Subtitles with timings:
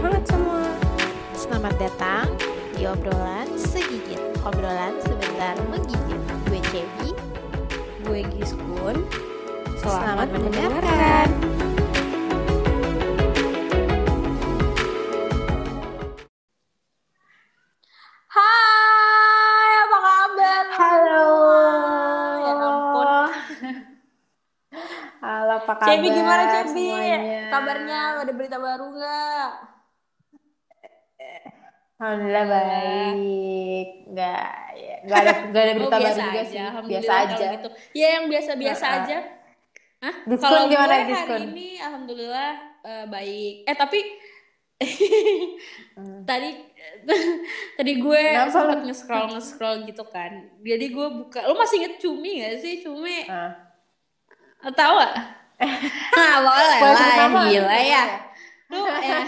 [0.00, 0.64] hangat semua.
[1.36, 2.26] Selamat datang
[2.72, 4.16] di obrolan segigit.
[4.40, 6.20] Obrolan sebentar menggigit.
[6.48, 7.10] Gue Cebi.
[8.08, 9.04] Gue Giskun.
[9.84, 11.28] Selamat, mendengarkan.
[11.28, 11.71] Hai,
[32.12, 33.86] Alhamdulillah baik.
[34.12, 34.94] Enggak, ya.
[35.00, 36.42] Enggak ada enggak ada berita oh, baru juga aja.
[36.44, 36.58] sih.
[36.84, 37.44] Biasa aja.
[37.50, 37.68] Gitu.
[37.96, 39.00] Ya yang biasa-biasa Heeh.
[39.00, 39.18] aja.
[40.02, 40.14] Hah?
[40.26, 41.40] Diskon Kalau gue gimana, hari diskon?
[41.48, 42.50] ini alhamdulillah
[42.82, 43.54] eh, baik.
[43.64, 44.00] Eh tapi
[45.94, 46.26] Hmm.
[46.30, 46.50] tadi
[47.78, 48.82] tadi gue lu?
[48.82, 50.32] nge-scroll nge-scroll gitu kan.
[50.58, 51.46] Jadi gue buka.
[51.46, 52.82] Lo masih inget Cumi gak sih?
[52.82, 53.54] Cumi Ah.
[54.74, 55.14] tahu gak?
[56.12, 58.02] ah boleh lah gila ya.
[58.74, 59.22] Lu ya.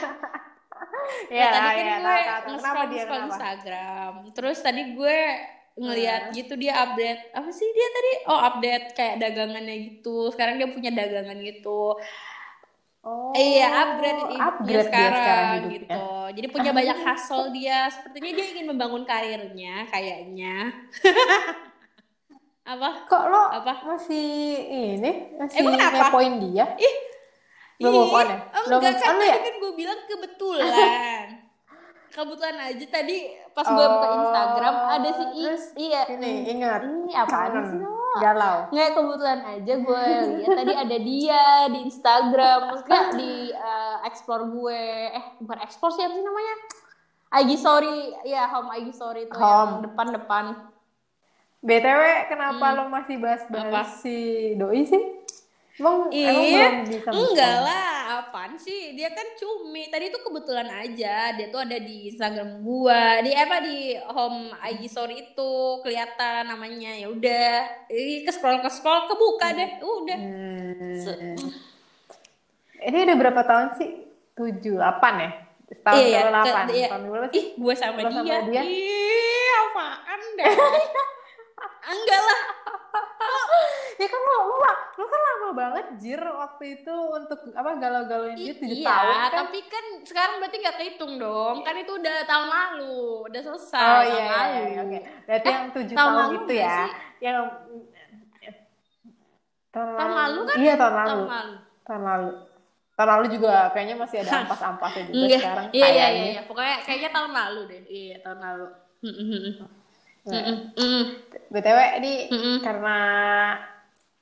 [1.27, 3.25] Ya, Ya, tadi kan ya, gue nge-scroll dia kenapa?
[3.27, 4.13] Instagram.
[4.33, 5.19] Terus tadi gue
[5.75, 6.33] ngeliat Hmm.
[6.33, 8.13] gitu dia update apa sih dia tadi?
[8.27, 10.31] Oh update kayak dagangannya gitu.
[10.31, 11.99] Sekarang dia punya dagangan gitu.
[13.05, 15.75] Oh, iya upgrade upgrade dia sekarang, sekarang hidupnya.
[15.77, 16.07] gitu.
[16.35, 17.79] Jadi punya banyak hustle dia.
[17.87, 20.73] Sepertinya dia ingin membangun karirnya kayaknya.
[22.65, 23.05] apa?
[23.05, 23.73] Kok lo Apa?
[23.85, 24.25] masih
[24.97, 25.97] ini masih Emang kenapa?
[26.01, 26.65] ngepoin dia?
[26.81, 26.95] Ih,
[27.77, 28.39] Belum move on ya?
[28.65, 29.37] Belum Enggak move kan on ya?
[29.37, 31.27] kan gue bilang kebetulan.
[32.15, 36.03] kebetulan aja tadi pas gue buka Oh, Instagram ada si I, terus iya.
[36.07, 36.81] Ini hmm, ingat.
[36.87, 37.65] Ini apaan Kangen.
[37.67, 37.79] sih?
[37.83, 38.15] Dok?
[38.15, 38.57] Galau.
[38.71, 40.05] Nggak kebetulan aja gue
[40.39, 46.07] lihat tadi ada dia di Instagram, maksudnya di eh, explore gue, eh bukan explore sih
[46.07, 46.57] apa sih namanya?
[47.35, 49.43] IG story, ya home IG story itu Home.
[49.43, 50.71] yang depan-depan.
[51.59, 52.77] BTW kenapa Hmm.
[52.79, 53.99] lo masih bahas-bahas Apa?
[53.99, 54.17] si
[54.55, 55.03] doi sih?
[55.75, 58.99] Emang, emang belum bisa enggak lah, apaan sih?
[58.99, 59.87] Dia kan cumi.
[59.87, 63.79] Tadi tuh kebetulan aja, dia tuh ada di Instagram gua, di apa di
[64.11, 65.51] home IG story itu
[65.81, 66.99] kelihatan namanya.
[66.99, 67.55] Ya udah,
[67.87, 70.19] ini ke scroll ke scroll kebuka deh, udah.
[70.19, 70.99] Hmm.
[70.99, 71.23] Se-
[72.83, 73.91] Ini udah berapa tahun sih?
[74.35, 75.31] Tujuh, delapan ya?
[75.65, 76.65] Setahun Iya, ke ke- delapan.
[76.69, 76.89] iya.
[76.91, 77.39] Tahun berapa sih?
[77.39, 78.39] Ih, gue sama sama dia.
[78.45, 78.63] dia?
[78.67, 80.47] Ih, apaan dah?
[81.85, 82.41] Enggak lah.
[83.95, 84.59] Ya kan lo, lo,
[84.99, 89.31] lo kan lama banget jir waktu itu untuk apa galau-galauin dia tujuh iya, tahun kan?
[89.39, 91.57] tapi kan sekarang berarti nggak kehitung dong.
[91.63, 92.99] Kan itu udah tahun lalu,
[93.31, 94.59] udah selesai Oh tahun iya, iya, lalu.
[94.67, 94.99] iya, oke.
[95.25, 96.91] Berarti Eh, yang tujuh tahun tahun, itu ya, sih?
[97.23, 97.37] yang
[99.71, 100.57] tahun, Tahun lalu kan?
[100.59, 101.09] Iya tahun lalu.
[101.09, 101.55] Tahun lalu.
[101.87, 102.31] Tahun lalu.
[102.95, 105.41] Tahun lalu juga kayaknya masih ada ampas-ampasnya juga Enggak.
[105.41, 106.11] sekarang Iya, iya, kayaknya.
[106.11, 106.43] iya, iya.
[106.47, 107.83] Pokoknya kayaknya tahun lalu deh.
[107.87, 108.67] Iya, tahun lalu.
[110.25, 110.57] Nah, Mm-mm.
[110.73, 111.05] Mm-mm.
[111.49, 112.57] BTW ini Mm-mm.
[112.61, 112.97] karena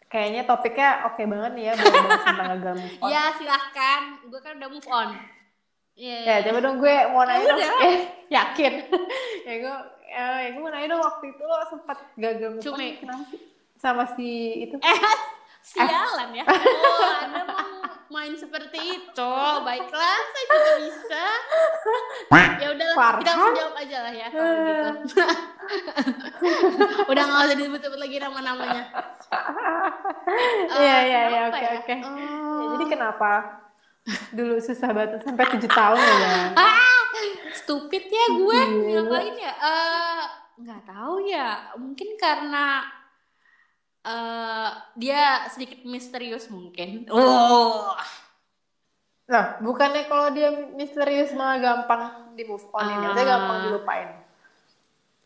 [0.05, 3.09] kayaknya topiknya oke banget nih ya buat bahas tentang gagal move on.
[3.09, 4.01] Ya, silahkan.
[4.27, 5.09] Gue kan udah move on.
[5.93, 6.19] Iya.
[6.25, 7.59] Ya, coba dong gue mau nanya dong.
[7.59, 7.73] udah.
[7.87, 7.99] Eh,
[8.37, 8.73] yakin.
[9.47, 9.75] ya gue
[10.09, 12.89] eh, ya gue mau nanya dong waktu itu lo sempat gagal move on Cumi.
[12.99, 13.41] kenapa sih?
[13.77, 14.31] Sama si
[14.61, 14.77] itu.
[14.79, 14.99] Eh,
[15.62, 16.45] sialan ya.
[16.45, 17.81] Oh, Anda mau
[18.12, 19.33] main seperti itu.
[19.59, 21.25] Baiklah, saya juga bisa.
[22.62, 23.19] Ya udahlah, Farhan?
[23.19, 25.23] kita langsung jawab aja lah ya kalau gitu.
[27.11, 28.83] Udah nggak usah disebut-sebut lagi nama-namanya.
[30.71, 31.73] Iya, Eh, iya, iya, kenapa oke, ya?
[31.77, 31.97] oke.
[31.99, 32.56] Oh.
[32.56, 33.31] Ya, jadi kenapa
[34.31, 36.31] dulu susah banget sampai tujuh tahun ya?
[36.55, 37.03] Ah,
[37.53, 38.61] stupid ya gue.
[38.62, 39.00] Gila.
[39.03, 39.53] Ngapain ya?
[39.55, 40.23] Eh,
[40.59, 41.49] nggak tahu ya.
[41.75, 42.87] Mungkin karena
[44.03, 47.07] eh dia sedikit misterius mungkin.
[47.09, 47.95] Oh.
[49.25, 52.03] Nah, bukannya kalau dia misterius malah gampang
[52.33, 53.33] di move on ini, maksudnya Ah.
[53.33, 54.09] gampang dilupain.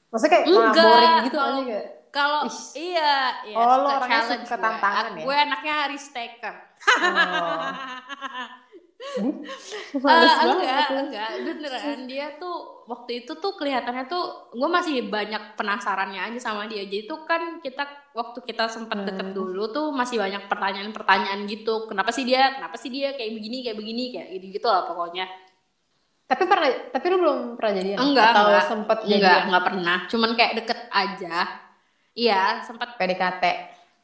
[0.07, 0.85] Maksudnya kayak malah Enggak.
[0.85, 1.87] boring gitu kalau- aja gak?
[2.09, 2.73] Kalau Ish.
[2.75, 4.65] iya, iya Oh, lo suka orangnya challenge suka gue.
[4.65, 5.25] tantangan ya?
[5.25, 6.55] Gue anaknya risk taker.
[6.97, 7.69] Oh.
[9.97, 10.99] Banget enggak, tuh.
[11.09, 16.69] enggak, beneran dia tuh waktu itu tuh kelihatannya tuh gue masih banyak penasarannya aja sama
[16.69, 16.85] dia.
[16.85, 19.09] Jadi tuh kan kita waktu kita sempat Hmm.
[19.09, 21.89] deket dulu tuh masih banyak pertanyaan-pertanyaan gitu.
[21.89, 22.57] Kenapa sih dia?
[22.57, 25.27] Kenapa sih dia kayak begini, kayak begini, kayak gitu-gitu lah pokoknya.
[26.27, 27.99] Tapi pernah, tapi lu belum pernah jadian?
[28.03, 28.65] Enggak, Atau enggak.
[28.67, 29.43] sempet Enggak, jadian?
[29.47, 29.99] enggak pernah.
[30.11, 31.37] Cuman kayak deket aja.
[32.17, 33.45] Iya, sempat PDKT.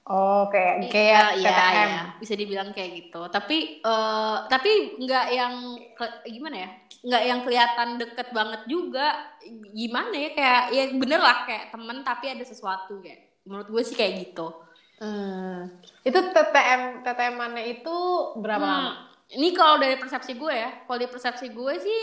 [0.03, 1.89] Oh, kayak Iya, kayak iya, PTM.
[1.89, 2.03] iya.
[2.19, 3.23] bisa dibilang kayak gitu.
[3.29, 5.55] Tapi eh tapi nggak yang
[5.95, 6.69] ke- gimana ya?
[7.03, 9.31] Nggak yang kelihatan deket banget juga.
[9.73, 10.31] Gimana ya?
[10.35, 13.47] Kayak ya bener lah kayak temen tapi ada sesuatu kayak.
[13.47, 14.51] Menurut gue sih kayak gitu.
[14.99, 15.71] Hmm.
[16.03, 17.97] Itu TTM TTM-annya itu
[18.37, 18.93] berapa Hmm, lama?
[19.31, 22.03] Ini kalau dari persepsi gue ya, kalau dari persepsi gue sih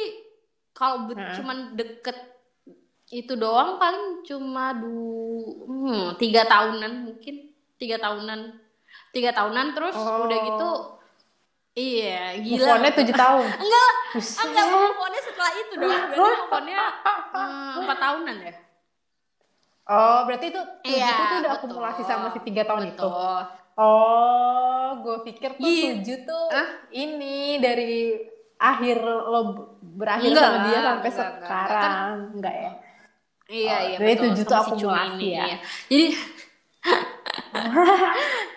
[0.71, 1.35] kalau Heeh.
[1.35, 2.15] cuman deket
[3.09, 4.87] itu doang paling cuma du
[5.65, 7.48] hmm, tiga tahunan mungkin
[7.79, 8.39] tiga tahunan
[9.09, 10.27] tiga tahunan terus Oh.
[10.27, 10.71] udah gitu
[11.79, 12.75] Iya, Move gila.
[12.75, 13.45] on-nya 7 tahun.
[13.63, 14.41] Enggak Buset.
[14.41, 15.87] enggak move setelah itu dong.
[15.87, 16.43] Berarti move
[17.31, 18.53] hmm, 4 tahunan ya?
[19.87, 21.67] Oh, berarti itu tujuh Iya, itu tuh udah betul.
[21.71, 22.99] akumulasi sama si tiga tahun itu.
[22.99, 23.39] Betul.
[23.79, 25.89] Oh, gue pikir tuh Iya.
[25.95, 26.67] tujuh tuh Hah?
[26.91, 28.17] ini dari
[28.59, 29.39] akhir lo
[29.79, 31.47] berakhir Enggak, sama dia sampai enggak, enggak.
[31.63, 32.71] sekarang, enggak ya?
[33.49, 33.97] Iya, Oh, iya.
[33.97, 34.23] jadi betul.
[34.27, 35.43] tujuh tuh akumulasi ya?
[35.47, 35.57] iya.
[35.87, 36.05] Jadi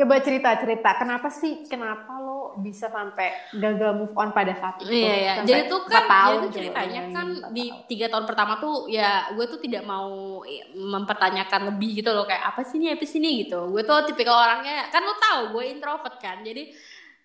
[0.00, 4.88] Coba cerita-cerita, kenapa sih, kenapa lo bisa sampai gagal move on pada saat itu?
[4.88, 5.34] Iya, iya.
[5.44, 9.28] Jadi tuh kan, tahun jadi tuh coba ceritanya kan di tiga tahun pertama tuh ya
[9.36, 10.40] gue tuh tidak mau
[10.72, 13.68] mempertanyakan lebih gitu loh kayak apa sih ini apa sih ini gitu.
[13.68, 16.40] Gue tuh tipikal orangnya kan lo tahu gue introvert kan.
[16.40, 16.72] Jadi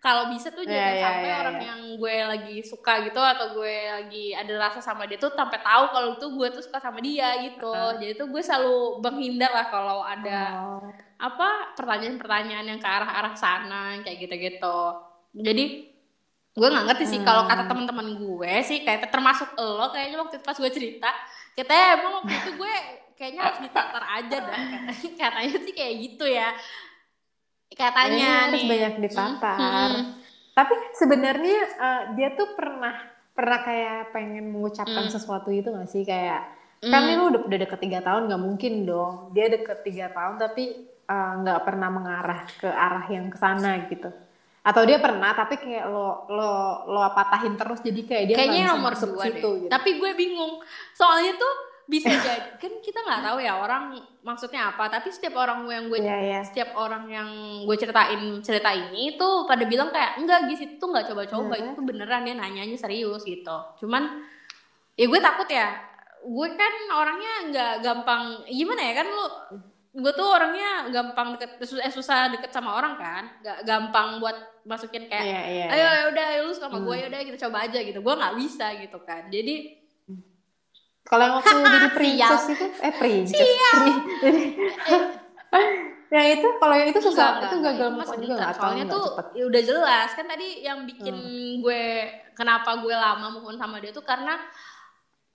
[0.05, 1.65] kalau bisa tuh Iya, jangan iya, sampai iya, orang iya.
[1.65, 5.83] yang gue lagi suka gitu atau gue lagi ada rasa sama dia tuh sampai tahu
[5.89, 7.73] kalau tuh gue tuh suka sama dia gitu.
[7.73, 7.91] Heeh.
[7.97, 10.85] Jadi tuh gue selalu menghindar lah kalau ada Oh.
[11.17, 14.77] apa pertanyaan-pertanyaan yang ke arah-arah sana kayak gitu-gitu.
[15.33, 15.63] Jadi
[16.53, 17.71] gue nggak ngerti sih kalau kata Hmm.
[17.73, 21.11] teman-teman gue sih kayak termasuk lo kayaknya waktu itu pas gue cerita
[21.51, 22.73] katanya emang waktu itu gue
[23.15, 24.59] kayaknya harus ditatar aja dah
[25.19, 26.55] katanya sih kayak gitu ya
[27.75, 29.59] katanya harus nih banyak ditatar.
[29.59, 30.03] Hmm.
[30.55, 32.95] Tapi sebenarnya eh, dia tuh pernah
[33.35, 35.13] pernah kayak pengen mengucapkan Hmm.
[35.13, 36.41] sesuatu itu gak sih kayak
[36.85, 40.37] kan ini lu udah udah deket tiga tahun nggak mungkin dong dia deket tiga tahun
[40.37, 44.07] tapi eh, nggak pernah mengarah ke arah yang ke sana gitu
[44.65, 46.51] atau dia pernah tapi kayak lo lo
[46.89, 49.51] lo patahin terus jadi kayak dia kayaknya nomor dua deh gitu.
[49.69, 50.57] tapi gue bingung
[50.97, 51.53] soalnya tuh
[51.85, 52.57] bisa jadi.
[52.57, 54.87] Kan kita nggak tahu ya orang maksudnya apa.
[54.87, 56.39] Tapi setiap orang yang gue Iya, iya.
[56.41, 57.29] setiap orang yang
[57.63, 61.53] gue ceritain cerita ini tuh pada bilang kayak enggak gis itu tuh nggak coba-coba.
[61.53, 61.65] Mhm.
[61.71, 63.57] itu beneran dia nanyanya serius gitu.
[63.79, 64.25] Cuman
[64.93, 65.77] ya gue takut ya.
[66.21, 69.25] Gue kan orangnya nggak gampang gimana ya kan lu
[69.95, 73.23] gue tuh orangnya gampang deket eh, susah deket sama orang kan.
[73.39, 74.33] Nggak gampang buat
[74.65, 76.99] masukin kayak Iya, iya, ayo ya udah lu suka sama gue Hmm.
[76.99, 77.99] ya udah kita coba aja gitu.
[78.01, 79.29] Gue nggak bisa gitu kan.
[79.29, 79.84] Jadi
[81.05, 84.41] Kalau yang waktu jadi princess itu, eh princess, pri- jadi
[86.07, 89.05] yang itu kalau yang itu susah, Enggak, itu gagal move on juga nggak Soalnya tuh
[89.11, 89.25] cepet.
[89.33, 91.53] ya udah jelas kan tadi yang bikin Hmm.
[91.59, 91.83] gue
[92.31, 94.37] kenapa gue lama move on sama dia tuh karena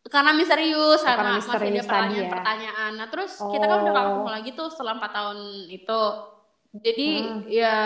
[0.03, 1.83] karena misterius Karena karena masih ada ya.
[1.83, 2.91] pertanyaan-pertanyaan.
[2.97, 4.09] Nah terus kita kan udah gak Oh.
[4.09, 5.39] ketemu lagi tuh setelah 4 tahun
[5.69, 6.03] itu.
[6.73, 7.41] Jadi Hmm.
[7.45, 7.77] ya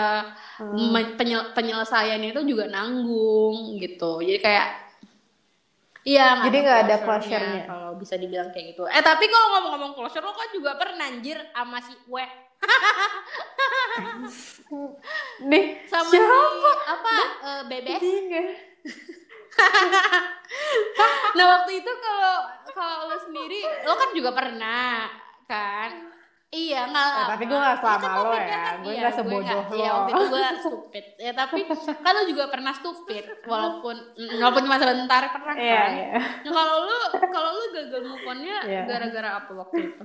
[0.55, 0.93] Hmm.
[1.17, 4.21] penyel- penyelesaiannya itu juga nanggung gitu.
[4.21, 4.67] Jadi kayak
[6.05, 7.65] Iya, Jadi nggak ada closure-nya.
[7.65, 8.85] Kalau bisa dibilang kayak gitu.
[8.85, 12.21] Eh tapi kalau ngomong-ngomong closure, lo kan juga pernah anjir sama si W.
[15.49, 16.29] Nih, sama siapa?
[16.29, 16.37] si
[16.85, 17.15] apa
[17.45, 17.99] eh, bebek
[21.37, 22.35] nah waktu itu kalau
[22.75, 25.07] kalau lo sendiri lo kan juga pernah
[25.47, 26.11] kan
[26.47, 28.45] iya nggak Eh, tapi gue nggak Iya selama lo ya.
[28.45, 29.95] kan, Gue iya, nggak sebodoh iya, lo.
[29.97, 31.59] waktu itu gue stupid ya tapi
[32.03, 33.95] kan lo juga pernah stupid walaupun
[34.39, 36.07] walaupun cuma sebentar pernah kan Iya, iya.
[36.41, 38.81] nah kalau lo kalau lo gagal move on-nya Iya.
[38.85, 40.03] gara-gara apa waktu itu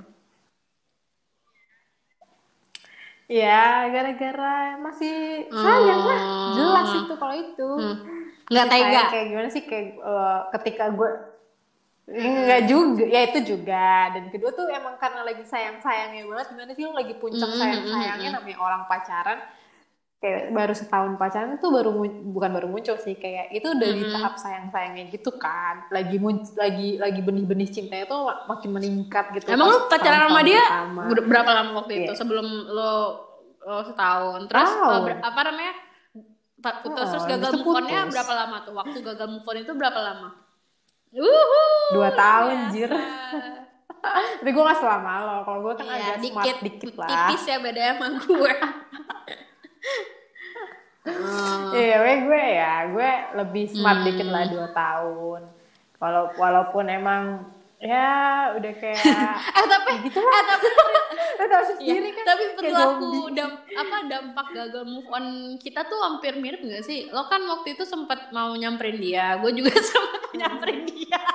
[3.31, 6.19] Ya, gara-gara masih sayang lah.
[6.19, 6.51] Hmm.
[6.51, 7.69] Jelas itu kalau itu.
[7.79, 7.95] Hmm.
[8.51, 11.09] nggak tega Kayak gimana sih kayak eh, ketika gue
[12.09, 14.11] Enggak juga, ya itu juga.
[14.11, 16.47] Dan kedua tuh emang karena lagi sayang-sayangnya banget.
[16.51, 19.39] Gimana sih lu lagi puncak Mm, sayang-sayangnya mm, mm, namanya orang pacaran.
[20.21, 21.89] Kayak baru setahun pacaran tuh baru
[22.29, 24.13] bukan baru muncul sih kayak itu udah di Mm-mm.
[24.13, 25.87] tahap sayang-sayangnya gitu kan.
[25.89, 26.17] Lagi
[26.53, 29.49] lagi lagi benih-benih cintanya tuh makin meningkat gitu.
[29.49, 31.01] emang lo pacaran sama dia pertama.
[31.09, 32.19] ber- berapa lama waktu itu Iya.
[32.19, 32.93] sebelum lo
[33.61, 34.69] lo setahun terus
[35.05, 35.73] ber- apa namanya
[36.61, 38.13] Pa- terus terus Oh, gagal move on-nya putus.
[38.13, 40.29] berapa lama tuh waktu gagal move on itu berapa lama
[41.11, 42.71] Uhu, Dua tahun, biasa.
[42.71, 42.91] Jir.
[44.39, 45.35] Tapi gue gak selama lo.
[45.43, 47.09] Kalau gue kan Iya, agak smart dikit, dikit lah.
[47.27, 48.53] tipis ya beda sama gue.
[51.01, 51.73] Oh.
[51.73, 54.05] Iya, gue gue ya, gue lebih smart Hmm.
[54.05, 55.41] dikit lah dua tahun.
[55.97, 57.41] Walau walaupun emang
[57.81, 58.09] ya
[58.53, 59.01] udah kayak
[59.33, 61.01] eh tapi gitu eh tapi lo
[61.43, 63.33] tau Iya, sendiri kan tapi perilaku zombie.
[63.33, 65.25] dam, apa dampak gagal move on
[65.57, 67.09] kita tuh hampir mirip gak sih?
[67.09, 71.17] Lo kan waktu itu sempat mau nyamperin dia, gue juga sempat nyamperin dia.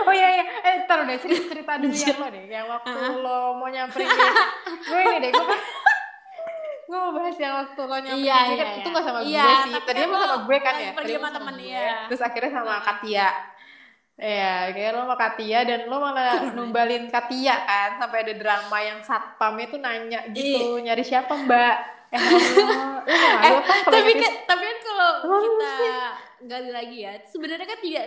[0.00, 3.38] Oh iya iya, eh ntar udah cerita cerita dulu yang lo deh, yang waktu lo
[3.58, 4.32] mau nyamperin dia.
[4.80, 5.56] gue ini deh, gue
[6.86, 8.94] gue mau bahas yang waktu lo nyamperin Iya, dia kan iya, itu iya.
[8.94, 9.72] gak sama Iya, gue sih.
[9.72, 10.90] tapi Tadinya kan sama gue kan ya.
[10.90, 11.90] pergi Tadinya sama temen, iya.
[12.06, 13.28] Terus akhirnya sama Katia.
[14.20, 19.00] Iya, kayak lo sama Katia dan lo malah numbalin Katia kan sampai ada drama yang
[19.00, 21.76] satpamnya tuh nanya gitu nyari siapa Mbak.
[22.12, 22.20] Eh,
[23.48, 24.20] eh, apa kalau tapi gitu?
[24.20, 25.74] kan tapi kan kalau kita
[26.44, 28.06] gali lagi ya, sebenarnya kan tidak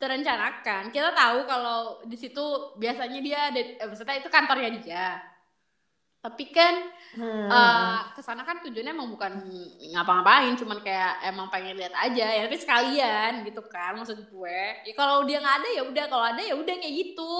[0.00, 0.82] terencanakan.
[0.88, 2.44] Kita tahu kalau di situ
[2.80, 5.33] biasanya dia ada, eh, maksudnya itu kantornya dia.
[6.24, 7.46] Tapi kan Hmm.
[7.46, 9.38] eh, ke sana kan tujuannya emang bukan
[9.94, 14.60] ngapa-ngapain cuman kayak emang pengen lihat aja ya tapi sekalian gitu kan maksud gue.
[14.82, 17.36] Ya kalau dia nggak ada ya udah kalau ada ya udah kayak gitu.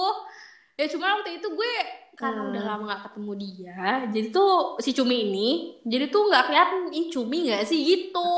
[0.77, 1.73] Ya cuma waktu itu gue
[2.15, 2.51] karena Hmm.
[2.55, 5.49] udah lama nggak ketemu dia jadi tuh si cumi ini
[5.83, 7.79] jadi tuh nggak kelihatan ini cumi nggak sih?
[7.83, 8.31] Gitu.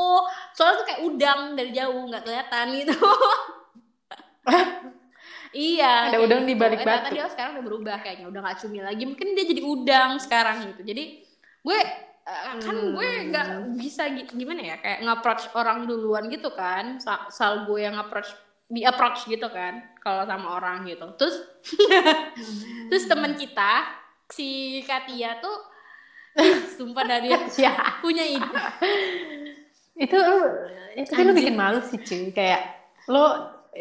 [0.58, 2.98] Soalnya tuh kayak udang dari jauh nggak kelihatan gitu
[5.58, 5.94] iya.
[6.08, 6.62] Ada udang di gitu.
[6.62, 7.16] balik Eh, ternyata batu.
[7.18, 8.26] dia sekarang udah berubah kayaknya.
[8.30, 9.04] Udah nggak cumi lagi.
[9.04, 10.82] Mungkin dia jadi udang sekarang gitu.
[10.86, 11.04] Jadi
[11.60, 11.80] gue
[12.24, 14.76] eh, kan gue nggak bisa gi- gimana ya?
[14.78, 17.02] Kayak nge-approach orang duluan gitu kan.
[17.02, 18.30] Sa- sal gue yang approach
[18.68, 19.82] di approach gitu kan.
[19.98, 21.08] Kalau sama orang gitu.
[21.18, 21.36] Terus
[22.90, 23.88] terus teman kita
[24.28, 25.58] si Katia tuh
[26.78, 27.74] sumpah dari Ya,
[28.04, 28.46] punya ide.
[29.98, 30.38] Itu lu
[30.94, 32.30] itu kan lu bikin malu sih cuy.
[32.30, 32.62] Kayak
[33.08, 33.24] lu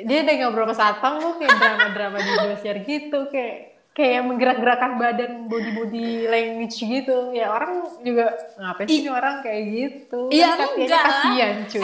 [0.04, 3.56] dia udah ngobrol sama satpam lu kayak drama-drama di Indosiar gitu kayak
[3.96, 7.32] kayak menggerak-gerakkan badan body-body language gitu.
[7.32, 10.28] Ya orang juga ngapain sih orang kayak gitu?
[10.28, 11.04] Iya, Kan enggak lah.
[11.08, 11.82] kasihan cuy.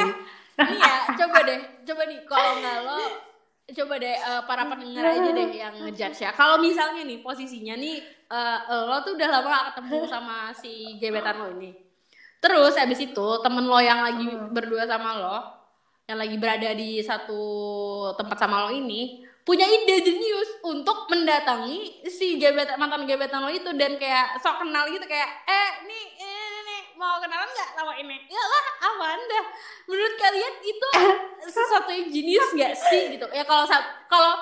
[0.53, 2.99] nih ya coba deh coba nih kalau nggak lo
[3.73, 6.31] coba deh eh, para pendengar aja deh yang ngejudge ya.
[6.37, 7.97] Kalau misalnya nih posisinya nih
[8.29, 11.73] eh, lo tuh udah lama gak ketemu sama si gebetan lo ini.
[12.43, 15.39] Terus abis itu temen lo yang lagi berdua sama lo
[16.13, 17.41] yang lagi berada di satu
[18.21, 23.73] tempat sama lo ini punya ide jenius untuk mendatangi si gebetan mantan gebetan lo itu
[23.81, 27.97] dan kayak sok kenal gitu kayak eh nih ini, ini, nih, mau kenalan nggak sama
[27.97, 28.23] ini?
[28.29, 29.45] Ya lah aman dah.
[29.89, 30.89] Menurut kalian itu
[31.57, 33.27] sesuatu yang jenius nggak sih gitu?
[33.33, 33.65] Ya kalau
[34.07, 34.33] kalau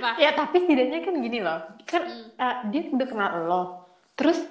[0.00, 0.10] apa?
[0.16, 2.34] Ya tapi setidaknya kan gini loh kan Hmm.
[2.34, 3.62] eh, dia udah kenal lo
[4.16, 4.42] terus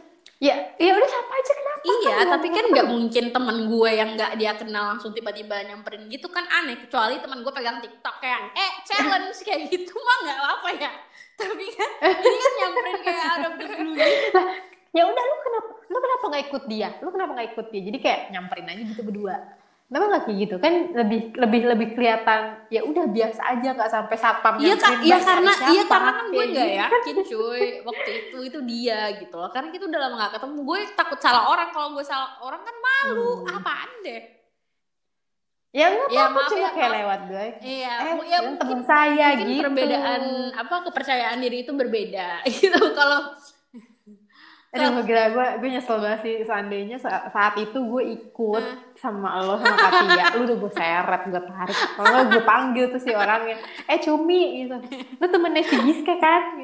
[0.46, 4.10] ya ya udah siapa aja kenapa Iya, Kan tapi kan nggak mungkin temen gue yang
[4.18, 6.82] nggak dia kenal langsung tiba-tiba nyamperin gitu kan aneh.
[6.82, 10.92] Kecuali temen gue pegang TikTok kayak, eh challenge kayak gitu mah nggak apa ya.
[11.38, 13.48] Tapi kan ini kan nyamperin kayak ada
[14.34, 14.50] lah
[14.96, 17.98] ya udah lu kenapa lu kenapa nggak ikut dia lu kenapa nggak ikut dia jadi
[18.00, 19.36] kayak nyamperin aja gitu berdua
[19.86, 24.18] kenapa nggak kayak gitu kan lebih lebih lebih kelihatan ya udah biasa aja nggak sampai
[24.18, 26.82] satpam Iya nyamperin, iya "Bang, karena iya siapa?" karena kan gue nggak gitu.
[26.82, 29.50] yakin cuy waktu itu itu dia gitu loh.
[29.50, 30.58] Karena kita udah lama nggak ketemu.
[30.64, 31.70] Gue takut salah orang.
[31.70, 33.32] Kalau gue salah orang kan malu.
[33.44, 33.56] Hmm.
[33.56, 34.22] Apaan deh?
[35.72, 36.98] ya nggak Ya, apa-apa cuma ya, kayak maaf.
[36.98, 40.22] lewat gue Iya, eh ya mungkin saya mungkin gitu perbedaan
[40.56, 42.80] apa kepercayaan diri itu berbeda gitu.
[42.96, 43.20] Kalau
[44.76, 46.36] Aduh gila gue gue nyesel banget sih.
[46.42, 48.80] Seandainya sa- saat itu gue ikut Hmm.
[48.96, 53.12] sama lo sama Katia lu udah gue seret gue tarik kalau gue panggil tuh si
[53.12, 53.56] orangnya
[53.86, 54.76] eh cumi gitu.
[55.16, 56.60] Lu temennya si Giska kan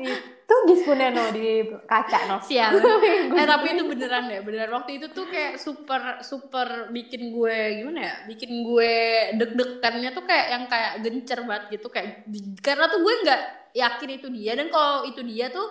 [0.51, 2.37] itu Gispunnya no di kaca no?
[2.43, 2.75] Siang
[3.39, 4.75] eh tapi itu beneran deh beneran.
[4.75, 8.15] Waktu itu tuh kayak super super bikin gue gimana ya?
[8.27, 8.93] Bikin gue
[9.39, 11.87] deg-degannya tuh kayak yang kayak gencer banget gitu.
[11.87, 12.27] Kayak
[12.59, 13.41] karena tuh gue nggak
[13.71, 14.51] yakin itu dia.
[14.59, 15.67] Dan kalau itu dia tuh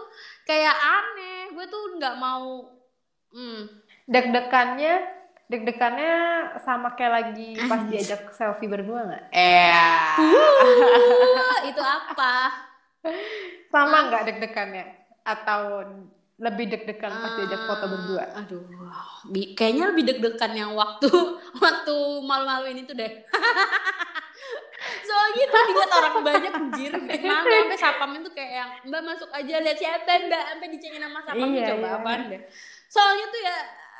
[0.48, 1.52] kayak aneh.
[1.52, 2.72] Gue tuh nggak mau
[3.36, 3.60] hmm,
[4.08, 5.20] deg-degannya
[5.50, 6.14] deg-degannya
[6.62, 9.24] sama kayak lagi pas diajak selfie berdua nggak?
[9.34, 10.16] Eh
[11.36, 12.69] Wah, itu apa
[13.70, 14.84] sama nggak deg-degannya
[15.24, 15.84] atau
[16.40, 18.24] lebih deg-degan pas diajak foto berdua?
[18.32, 18.64] aduh
[19.28, 21.08] bi- kayaknya lebih deg-degan yang waktu
[21.64, 23.12] waktu malu-malu ini tuh deh.
[25.04, 26.92] Soalnya tuh dilihat orang banyak anjir.
[26.96, 30.44] Malu sampai sapamnya tuh kayak yang mbak masuk aja lihat siapa mbak.
[30.56, 31.98] Sampai dicengin sama sapamnya Iya, coba iya.
[32.00, 32.40] apaan deh?
[32.88, 33.56] Soalnya tuh ya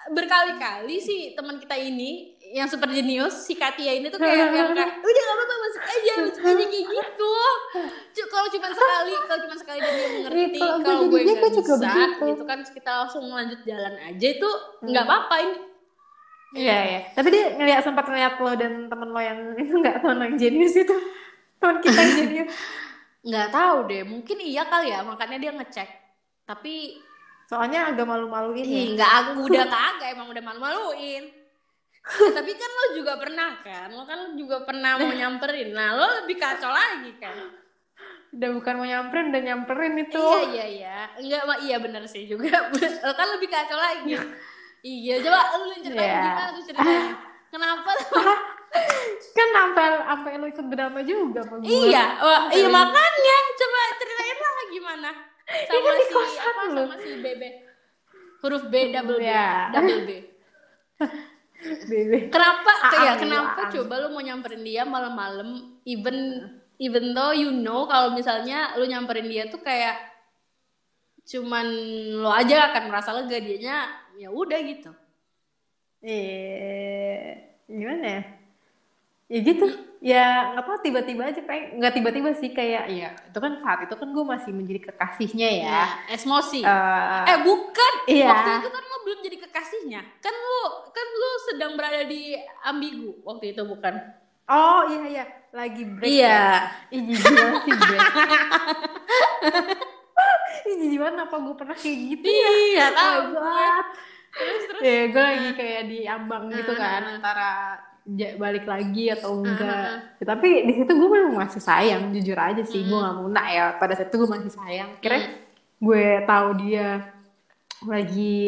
[0.09, 4.97] berkali-kali sih teman kita ini yang super jenius si Katia ini tuh kayak yang kayak
[4.99, 7.33] udah gak apa-apa masuk aja masuk aja kayak gitu
[8.27, 11.77] kalau cuma sekali kalau cuma sekali dan dia mengerti Iya, kalau gue nggak juga bisa
[11.79, 12.25] begitu.
[12.27, 14.51] gitu kan kita langsung lanjut jalan aja itu
[14.83, 15.59] nggak apa-apa ini
[16.51, 17.01] Iya iya.
[17.15, 20.35] Tapi dia ngeliat sempat ngeliat lo dan temen lo yang itu nggak temen lo yang
[20.35, 20.97] jenius itu.
[21.63, 22.51] Temen kita yang jenius.
[23.21, 25.87] nggak tahu deh mungkin iya kali ya makanya dia ngecek
[26.43, 26.97] tapi
[27.51, 28.79] Soalnya agak malu-maluin ya.
[28.79, 31.25] ih nggak aku udah kagak emang udah malu-maluin.
[32.01, 33.91] Ya, tapi kan lo juga pernah kan?
[33.91, 35.75] Lo kan juga pernah mau nyamperin.
[35.75, 37.35] Nah lo lebih kacau lagi kan?
[38.31, 40.23] Udah bukan mau nyamperin, udah nyamperin itu.
[40.23, 40.99] iya iya iya.
[41.19, 42.71] Enggak mak iya bener sih juga.
[43.05, 44.15] Lo kan lebih kacau lagi.
[44.81, 45.15] Iya.
[45.21, 46.23] Coba lo ceritain Iya.
[46.23, 47.13] gimana tuh ceritanya?
[47.53, 47.91] Kenapa
[49.35, 51.67] Kan sampai sampai lo ikut berdamai juga sama gue.
[51.67, 53.37] iya wah, iya makanya.
[53.59, 55.11] Coba ceritain lah gimana
[55.67, 57.49] sama si kosan apa sama si bebe
[58.41, 59.49] huruf B double B Iya.
[59.71, 60.11] double B
[61.87, 62.33] Bebe.
[62.33, 63.73] kenapa Aang ya gitu, kenapa aang.
[63.75, 65.49] coba lu mau nyamperin dia malam-malam
[65.85, 66.17] even
[66.81, 70.01] even though you know kalau misalnya lu nyamperin dia tuh kayak
[71.23, 71.69] cuman
[72.17, 73.77] lo aja akan merasa lega dianya
[74.17, 74.91] ya udah gitu
[76.01, 77.37] Eh,
[77.69, 78.23] gimana ya?
[79.29, 79.69] Ya gitu.
[80.01, 83.93] Ya nggak tahu tiba-tiba aja pengen nggak tiba-tiba sih kayak ya itu kan saat itu
[83.93, 85.85] kan gue masih menjadi kekasihnya ya ya
[86.17, 88.27] emosi Eh, eh bukan iya.
[88.27, 93.19] waktu itu kan lo belum jadi kekasihnya kan lo kan lo sedang berada di ambigu
[93.23, 93.95] waktu itu bukan
[94.47, 96.41] oh iya iya lagi break Iya.
[96.89, 97.01] ya.
[97.21, 98.09] Banget sih break
[100.71, 103.85] jijik banget apa gue pernah kayak gitu ya iya tahu Oh God.
[104.31, 107.13] terus terus ya gue lagi kayak di ambang gitu kan Ah.
[107.13, 107.89] antara ja-
[108.37, 109.63] balik lagi atau enggak?
[109.63, 109.95] Ah.
[110.19, 112.83] Ya, tapi di situ gue memang masih sayang jujur aja sih.
[112.83, 113.05] Gue Hmm.
[113.23, 114.91] nggak mau ya pada saat itu gue masih sayang.
[114.99, 115.19] Kira
[115.77, 116.89] gue tahu dia
[117.83, 118.41] lagi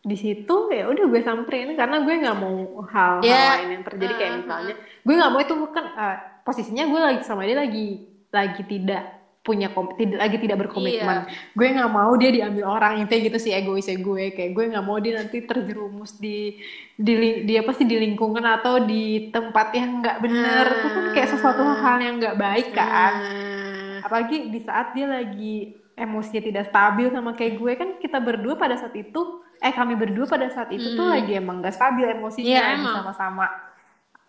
[0.00, 1.76] di situ ya udah gue samperin.
[1.76, 3.60] Karena gue nggak mau hal-hal Ya.
[3.60, 4.12] lain yang terjadi.
[4.14, 7.88] Kayak Ah, misalnya gue nggak mau itu kan eh, posisinya gue lagi sama dia lagi
[8.30, 11.24] lagi tidak punya kom tidak lagi tidak berkomitmen.
[11.52, 15.00] Gue nggak mau dia diambil orang intinya gitu sih egoisnya gue kayak gue nggak mau
[15.00, 16.60] dia nanti terjerumus di
[16.94, 20.66] di li- di apa sih di lingkungan atau di tempat yang nggak bener.
[20.68, 23.12] Itu kan kayak sesuatu hal yang nggak baik kan.
[23.16, 23.98] Hmm.
[24.00, 28.74] apalagi di saat dia lagi emosinya tidak stabil sama kayak gue kan kita berdua pada
[28.74, 29.20] saat itu
[29.56, 32.94] eh kami berdua pada saat itu tuh lagi emang gak stabil emosinya Iya, lagi emang.
[32.96, 33.46] sama-sama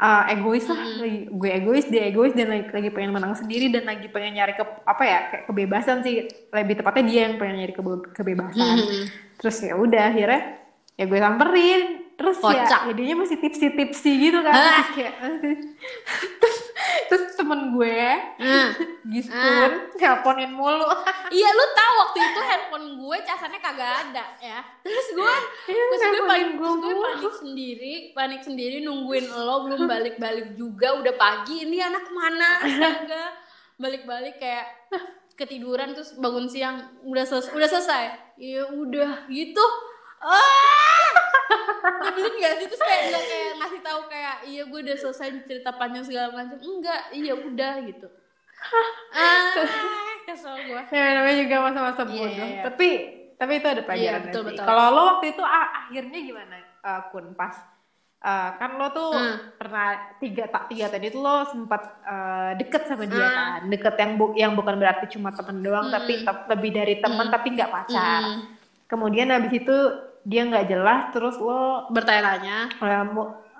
[0.01, 0.81] uh, egois lah.
[0.97, 4.57] Lagi, gue egois dia egois dan lagi, lagi pengen menang sendiri dan lagi pengen nyari
[4.57, 6.25] ke apa ya kayak kebebasan sih.
[6.49, 8.77] Lebih tepatnya dia yang pengen nyari kebe- kebebasan.
[8.81, 9.05] Hmm.
[9.41, 10.41] terus ya udah akhirnya
[11.01, 12.69] ya gue samperin terus Kocak.
[12.69, 14.53] ya jadinya masih tipsi-tipsi gitu kan.
[14.53, 15.13] Terus kayak
[16.37, 16.57] terus,
[17.09, 17.97] terus temen gue
[18.37, 18.69] Hmm.
[19.09, 20.85] Gispun nelponin mulu.
[21.33, 24.59] Iya lu tahu waktu itu handphone gue casannya kagak ada ya.
[24.85, 25.33] Terus gue
[25.67, 30.93] Iya, terus gue panik, gue gue panik sendiri, panik sendiri nungguin lo belum balik-balik juga
[30.93, 32.49] udah pagi ini anak ke mana?
[32.61, 33.25] Astaga.
[33.81, 34.67] Balik-balik kayak
[35.33, 38.03] ketiduran terus bangun siang udah selesai udah selesai?
[38.37, 39.65] Iya udah gitu
[40.21, 41.07] ah
[42.01, 45.71] nyebelin gak sih terus kayak nggak kayak ngasih tahu kayak iya gue udah selesai cerita
[45.73, 48.07] panjang segala macam enggak iya udah gitu
[49.11, 49.65] ah
[50.23, 52.61] kesel gue ya namanya juga masa-masa Iya, bodoh iya, iya.
[52.63, 52.89] tapi
[53.35, 54.63] tapi itu ada pelajaran betul, sih betul.
[54.63, 57.55] kalau lo waktu itu ah, akhirnya gimana uh, kun pas
[58.21, 59.37] uh, kan lo tuh Hmm.
[59.57, 63.33] pernah tiga tak tiga tadi tuh lo sempat uh, deket sama dia Hmm.
[63.33, 65.95] kan deket yang bu yang bukan berarti cuma temen doang Hmm.
[65.97, 68.39] tapi tep- lebih dari teman tapi nggak pacar Hmm.
[68.85, 69.77] kemudian habis itu
[70.21, 72.77] dia nggak jelas terus lo bertanya-tanya.
[72.77, 73.05] Uh,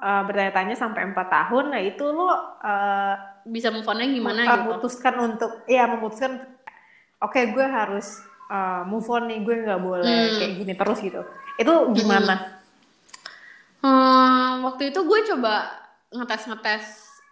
[0.01, 4.57] uh, bertanya-tanya sampai empat tahun nah itu lo uh, bisa move on-nya gimana uh, gitu?
[4.69, 6.37] memutuskan untuk ya memutuskan
[7.21, 10.37] oke gue harus uh, move on nih gue nggak boleh Hmm.
[10.37, 11.21] kayak gini terus gitu.
[11.57, 12.61] Itu gimana?
[13.81, 15.73] Hmm, waktu itu gue coba
[16.13, 16.85] ngetes ngetes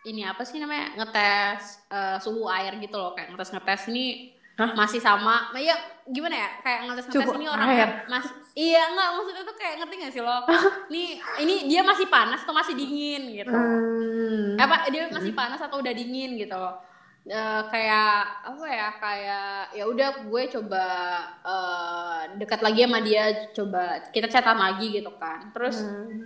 [0.08, 0.98] ini apa sih namanya?
[0.98, 4.76] Ngetes eh, suhu air gitu loh kayak ngetes ngetes ini Hah?
[4.76, 5.72] masih sama nah, ya
[6.04, 7.90] gimana ya kayak ngetes ngetes ini orang air?
[8.06, 10.38] mas iya nggak maksudnya tuh kayak ngerti gak sih lo
[10.94, 14.60] nih ini dia masih panas atau masih dingin gitu Hmm.
[14.60, 16.60] apa dia masih panas atau udah dingin gitu
[17.30, 20.86] Eh, kayak apa ya kayak ya udah gue coba
[21.46, 26.26] eh, dekat lagi sama dia coba kita chatan lagi gitu kan terus Hmm.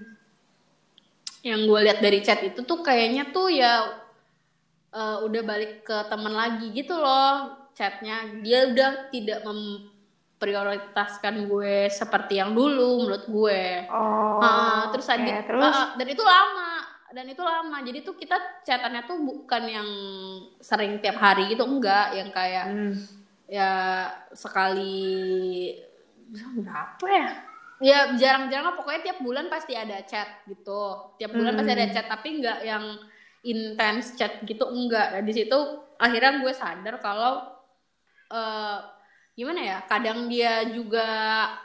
[1.44, 3.84] yang gue lihat dari chat itu tuh kayaknya tuh ya
[4.94, 12.36] eh, udah balik ke teman lagi gitu loh chatnya dia udah tidak memprioritaskan gue seperti
[12.36, 13.62] yang dulu menurut gue.
[13.90, 15.14] Oh Ah, terus oke.
[15.14, 15.66] tadi terus?
[15.66, 16.70] ah, dan itu lama
[17.10, 17.76] dan itu lama.
[17.80, 19.88] Jadi tuh kita chatannya tuh bukan yang
[20.58, 22.12] sering tiap hari gitu enggak.
[22.12, 22.92] Yang kayak Hmm.
[23.46, 23.70] ya
[24.32, 25.70] sekali
[26.30, 27.30] berapa ya?
[27.78, 31.14] Ya jarang-jarang pokoknya tiap bulan pasti ada chat gitu.
[31.16, 31.92] Tiap bulan pasti ada Hmm.
[31.92, 32.84] chat tapi nggak yang
[33.44, 35.14] intens chat gitu enggak.
[35.14, 35.56] Dan di situ
[35.96, 37.53] akhirnya gue sadar kalau
[38.34, 38.78] eh
[39.34, 41.08] gimana ya kadang dia juga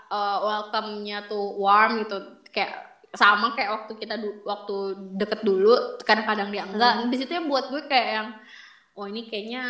[0.09, 2.17] eh, welcome-nya tuh warm gitu.
[2.53, 4.77] Kayak sama kayak waktu kita du- waktu
[5.17, 5.73] deket dulu
[6.05, 7.09] kadang-kadang dia enggak.
[7.09, 8.29] Di situ ya buat gue kayak yang
[8.99, 9.65] oh ini kayaknya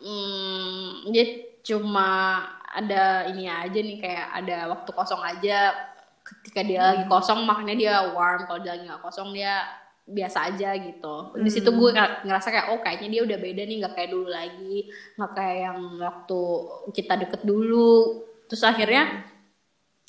[0.00, 1.24] hmm, dia
[1.60, 5.76] cuma ada ini aja nih kayak ada waktu kosong aja.
[6.24, 8.48] Ketika dia lagi kosong makanya dia warm.
[8.48, 9.64] Kalau dia lagi nggak kosong dia
[10.10, 11.14] biasa aja gitu.
[11.38, 14.28] Di situ gue nger- ngerasa kayak oh kayaknya dia udah beda nih nggak kayak dulu
[14.28, 14.76] lagi.
[15.14, 16.42] Nggak kayak yang waktu
[16.90, 18.26] kita deket dulu.
[18.50, 19.24] Terus akhirnya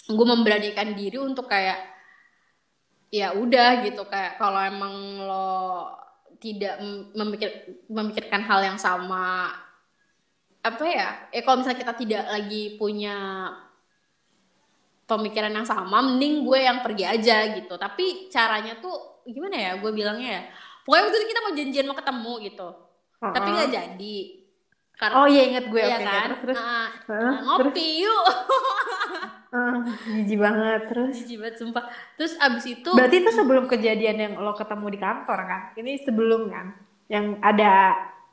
[0.09, 1.77] gue memberanikan diri untuk kayak
[3.13, 4.01] ya udah gitu.
[4.09, 5.57] Kayak kalau emang lo
[6.41, 7.49] tidak mem- memikir
[7.85, 9.53] memikirkan hal yang sama
[10.61, 13.49] apa ya eh kalau misalnya kita tidak lagi punya
[15.09, 17.75] pemikiran yang sama mending gue yang pergi aja gitu.
[17.75, 20.41] Tapi caranya tuh gimana ya gue bilangnya ya
[20.81, 22.67] pokoknya waktu itu kita mau janjian mau ketemu gitu
[23.19, 24.17] tapi nggak jadi
[24.91, 26.05] Karena Oh iya inget gue iya oke oke.
[26.05, 26.21] kan?
[26.21, 26.57] terus terus.
[26.61, 28.25] Nah, nah, ngopi yuk.
[29.51, 31.11] Ah, jijik banget terus.
[31.11, 31.83] Jijik banget sumpah.
[32.15, 35.61] Terus abis itu Berarti itu sebelum kejadian yang lo ketemu di kantor kan?
[35.75, 36.71] Ini sebelum kan?
[37.11, 37.71] Yang ada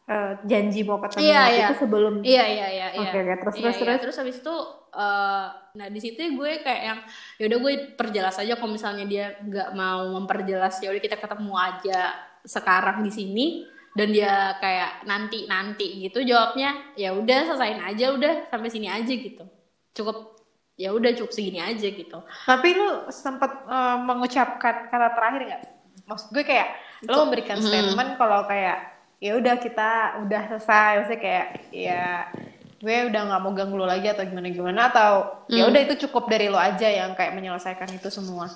[0.07, 1.67] eh, janji mau ketemu Iya, iya.
[1.67, 2.15] itu sebelum.
[2.23, 2.87] Iya iya iya.
[2.95, 3.01] iya.
[3.03, 3.35] Oke, oke.
[3.35, 3.83] Terus, Iya, terus, iya.
[3.83, 3.99] terus.
[4.05, 4.55] Terus habis itu,
[4.91, 5.47] eh,
[5.77, 7.01] nah di situ gue kayak yang,
[7.39, 12.01] yaudah gue perjelas aja kalau misalnya dia nggak mau memperjelas, yaudah kita ketemu aja
[12.45, 13.47] sekarang di sini.
[13.99, 19.11] Dan dia kayak nanti nanti gitu jawabnya, ya udah selesain aja, udah sampai sini aja
[19.11, 19.43] gitu.
[19.91, 20.39] Cukup
[20.79, 22.23] ya udah cukup segini aja gitu.
[22.47, 25.63] Tapi lu sempat eh, mengucapkan kata terakhir nggak?
[26.07, 26.69] Maksud gue kayak
[27.11, 27.67] lo memberikan Hmm.
[27.67, 28.79] statement kalau kayak
[29.19, 29.91] ya udah kita
[30.23, 32.31] udah selesai, maksudnya kayak ya
[32.79, 35.71] gue udah nggak mau ganggu lo lagi atau gimana gimana atau ya Hmm.
[35.75, 38.47] udah itu cukup dari lo aja yang kayak menyelesaikan itu semua.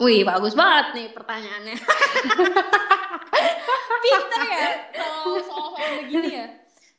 [0.00, 1.76] Wih, bagus banget nih pertanyaannya.
[4.00, 6.46] Pinter ya kalau soal-soal begini ya.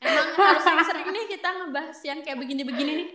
[0.01, 3.10] Emang harus sering-sering nih kita ngebahas yang kayak begini-begini nih.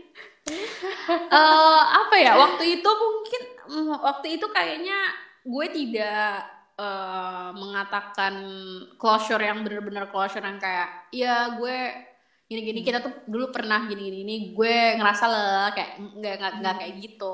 [1.09, 2.39] Eh apa ya?
[2.39, 4.99] Waktu itu mungkin mm, waktu itu kayaknya
[5.43, 6.35] gue tidak
[6.77, 8.35] eh, mengatakan
[8.99, 11.79] closure yang benar-benar closure yang kayak ya gue
[12.47, 16.95] gini-gini kita tuh dulu pernah gini-gini ini gue ngerasa lah kayak nggak nggak nggak kayak
[17.03, 17.33] gitu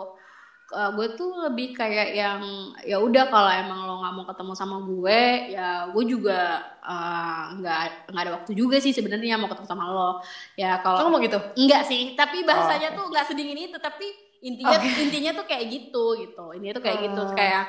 [0.73, 2.41] Eh, gue tuh lebih kayak yang
[2.89, 5.21] ya udah kalau emang lo nggak mau ketemu sama gue
[5.53, 10.11] ya gue juga eh, nggak nggak ada waktu juga sih sebenarnya mau ketemu sama lo
[10.57, 11.37] ya kalau ngomong gitu?
[11.61, 14.09] enggak sih tapi bahasanya Oh, tuh nggak sedingin itu tapi
[14.41, 17.37] intinya intinya tuh kayak gitu gitu intinya tuh kayak gitu Oh.
[17.37, 17.65] kayak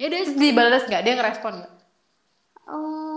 [0.00, 1.02] ya udah Terus dibales nggak?
[1.04, 1.72] Dia ngerespon nggak?
[2.72, 3.07] Oh,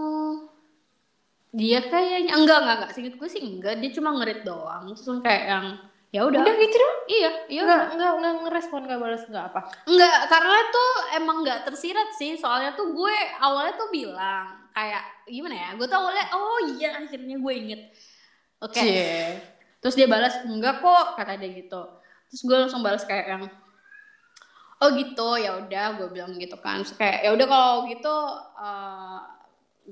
[1.52, 2.92] dia kayaknya enggak enggak enggak.
[2.96, 3.76] Singkat gue sih enggak.
[3.84, 4.96] Dia cuma ngerit doang.
[4.96, 5.66] Terus kayak yang
[6.12, 6.40] ya udah.
[6.44, 7.00] Udah gitu doang?
[7.12, 7.62] iya iya.
[7.68, 9.62] Nggak, nggak, nggak ngerespon, nggak balas, nggak apa?
[9.88, 12.40] enggak karena tuh emang enggak tersirat sih.
[12.40, 15.70] Soalnya tuh gue awalnya tuh bilang kayak gimana ya?
[15.76, 17.82] Gue tuh awalnya oh iya akhirnya gue inget.
[18.64, 18.80] Oke.
[18.80, 19.42] Cie.
[19.82, 21.82] terus dia balas enggak kok kata dia gitu.
[22.32, 23.44] Terus gue langsung balas kayak yang
[24.82, 26.80] oh gitu ya udah gue bilang gitu kan.
[26.80, 28.16] Terus kayak ya udah kalau gitu
[28.56, 29.20] eh,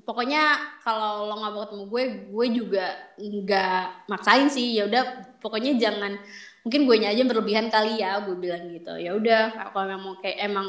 [0.04, 2.86] pokoknya kalau lo nggak mau ketemu gue gue juga
[3.18, 4.78] nggak maksain sih.
[4.80, 5.04] Ya udah
[5.40, 6.20] pokoknya jangan
[6.64, 8.94] mungkin gue aja yang berlebihan kali ya gue bilang gitu.
[9.00, 10.68] Ya udah kalau memang mau kayak emang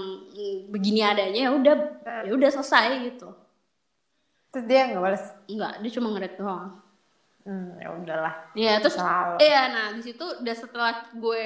[0.71, 1.75] begini adanya ya udah
[2.25, 3.29] ya udah selesai gitu.
[4.51, 5.25] Terus dia nggak balas?
[5.47, 6.71] enggak dia cuma ngeliat doang.
[7.41, 8.35] Hmm, ya udahlah.
[8.53, 8.97] Iya terus
[9.41, 11.45] iya nah di situ udah setelah gue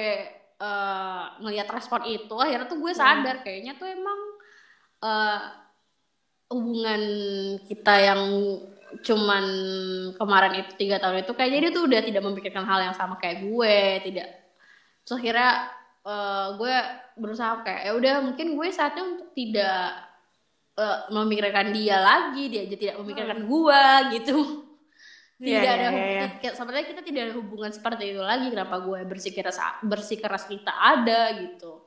[0.59, 4.19] eh, ngelihat respon itu akhirnya tuh gue sadar kayaknya tuh emang
[5.01, 5.64] eh,
[6.49, 7.01] hubungan
[7.65, 8.21] kita yang
[9.03, 9.45] cuman
[10.15, 13.43] kemarin itu tiga tahun itu kayaknya dia tuh udah tidak memikirkan hal yang sama kayak
[13.43, 13.77] gue
[14.07, 14.29] tidak.
[15.03, 15.51] Terus akhirnya
[16.05, 16.75] eh, gue
[17.19, 19.81] berusaha kayak ya udah mungkin gue saatnya untuk tidak
[20.79, 23.83] eh, memikirkan dia lagi dia aja tidak memikirkan gue
[24.21, 24.37] gitu.
[25.35, 26.25] Iya, tidak iya, ada iya.
[26.39, 31.35] kayak sebenarnya kita tidak ada hubungan seperti itu lagi kenapa gue bersikeras bersikeras kita ada
[31.43, 31.83] gitu.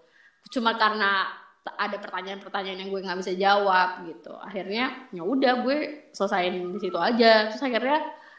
[0.53, 1.25] Cuma karena
[1.77, 6.97] ada pertanyaan-pertanyaan yang gue nggak bisa jawab gitu akhirnya ya udah gue selesaiin di situ
[6.97, 7.99] aja terus akhirnya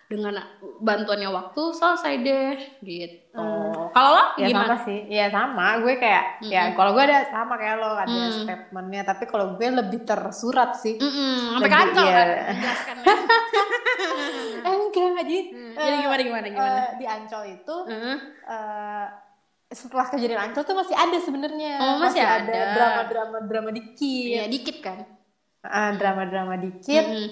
[0.09, 0.41] dengan
[0.81, 3.45] bantuannya waktu selesai deh gitu
[3.93, 5.81] kalau lo Ya gimana sama sih, ya sama.
[5.81, 10.05] Gue kayak, ya kalau gue ada sama kayak lo ada statementnya, tapi kalau gue lebih
[10.05, 10.95] tersurat sih.
[11.01, 12.21] Mm-mm, sampai kancol iya.
[12.21, 13.05] kan menjelaskannya.
[14.59, 15.37] Eh, enggak jadi.
[15.55, 18.17] Hmm, jadi gimana gimana gimana eh, di Ancol itu Heeh.
[18.47, 19.05] eh,
[19.69, 21.73] setelah kejadian Ancol tuh masih ada sebenarnya.
[21.77, 22.59] Oh, masih ada.
[22.73, 24.27] drama-drama drama dikit.
[24.27, 25.05] Iya dikit kan
[25.59, 27.05] Ah, drama-drama dikit.
[27.05, 27.27] Mm-mm.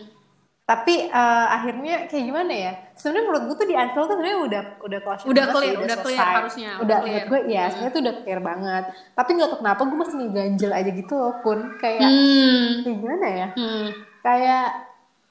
[0.61, 2.71] Tapi eh, akhirnya kayak gimana ya?
[2.93, 5.97] Sebenarnya menurut gue tuh di Ancol tuh sebenarnya udah udah closure Udah clear, sih, udah
[5.97, 7.23] clear harusnya, udah Udah clear.
[7.23, 8.83] gue ya, sebenarnya tuh udah clear banget.
[9.15, 11.59] Tapi nggak tahu kenapa gue masih ngeganjel aja gitu loh, Kun.
[11.79, 12.67] Kayak Hmm.
[12.83, 13.47] kayak gimana ya?
[13.55, 13.87] Hmm.
[14.19, 14.65] Kayak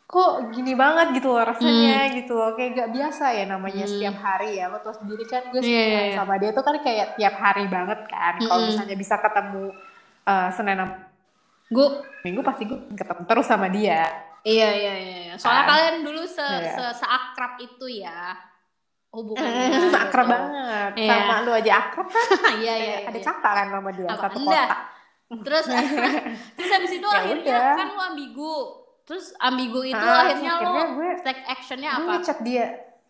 [0.07, 2.15] kok gini banget gitu loh rasanya Hmm.
[2.15, 2.55] gitu loh.
[2.55, 4.71] Kayak gak biasa ya namanya setiap hari ya.
[4.71, 6.15] Lo tau sendiri kan gue Iya, iya, iya.
[6.15, 8.39] sama dia tuh kan kayak tiap hari banget kan.
[8.39, 8.71] Kalau Mm-mm.
[8.71, 9.65] misalnya bisa ketemu
[10.25, 10.79] eh, Senin
[11.67, 11.87] gue
[12.23, 14.07] Minggu pasti gue ketemu terus sama dia.
[14.41, 15.17] Iya iya iya.
[15.27, 15.35] iya.
[15.35, 15.71] Soalnya Kan?
[15.75, 16.71] kalian dulu se, Iya.
[16.71, 18.39] se seakrab itu ya
[19.11, 19.67] hubungannya.
[19.77, 20.35] Hmm, akrab gitu.
[20.35, 20.91] banget.
[20.95, 21.11] Iya.
[21.11, 22.27] Sama lu aja akrab kan?
[22.63, 22.97] Iya iya.
[23.05, 23.27] Ada iya.
[23.27, 24.23] kakak kan sama dia Apa?
[24.23, 24.69] satu Enggak.
[24.71, 24.79] kota.
[25.43, 25.65] Terus
[26.57, 27.75] terus habis itu Ya akhirnya udah.
[27.75, 28.55] kan lu ambigu.
[29.07, 32.13] Terus ambigu itu Ah, akhirnya, akhirnya lo gue- take actionnya Gue apa?
[32.17, 32.67] ngechat dia.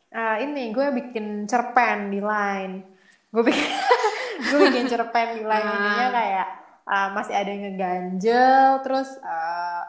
[0.08, 2.84] Ah, ini gue bikin cerpen di line.
[3.26, 3.64] Gue bikin
[4.46, 5.72] gue bikin cerpen di line Ah.
[5.74, 6.48] intinya kayak
[6.84, 9.82] ah, masih ada yang ngeganjel terus ah,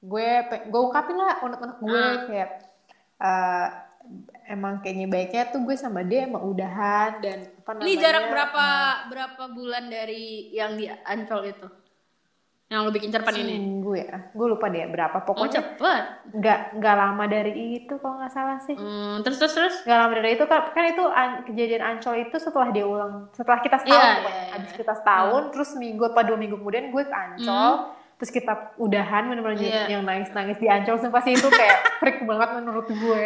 [0.00, 0.28] gue
[0.64, 2.14] gue ungkapin lah unek-unek gue Ah.
[2.24, 2.50] kayak
[3.18, 3.66] ah,
[4.46, 8.62] emang kayaknya baiknya tuh gue sama dia emang udahan dan apa Ini namanya, jarak berapa
[8.62, 11.66] ah, berapa bulan dari yang di Ancol itu?
[12.68, 13.54] Yang lo bikin cerpen ini.
[13.54, 14.28] Seminggu ya.
[14.30, 15.16] Gue lupa deh berapa.
[15.16, 16.02] Oh Pokoknya cepet.
[16.30, 18.76] nggak nggak lama dari itu kalau nggak salah sih.
[18.76, 19.74] Hmm, terus terus terus.
[19.82, 23.58] Nggak lama dari itu kan kan itu an- kejadian Ancol itu setelah dia ulang setelah
[23.58, 24.28] kita setahun Iya, pokoknya.
[24.34, 24.56] iya, iya.
[24.58, 27.72] Abis kita setahun terus minggu apa dua minggu kemudian gue ke Ancol
[28.14, 29.64] terus kita udahan bener-bener Hmm.
[29.64, 29.82] Iya.
[29.88, 33.22] yang nangis-nangis di Ancol sumpah sih itu kayak freak banget menurut gue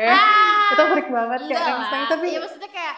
[0.69, 2.97] itu freak banget kayak Ah, nangis-nangis tapi Iya maksudnya kayak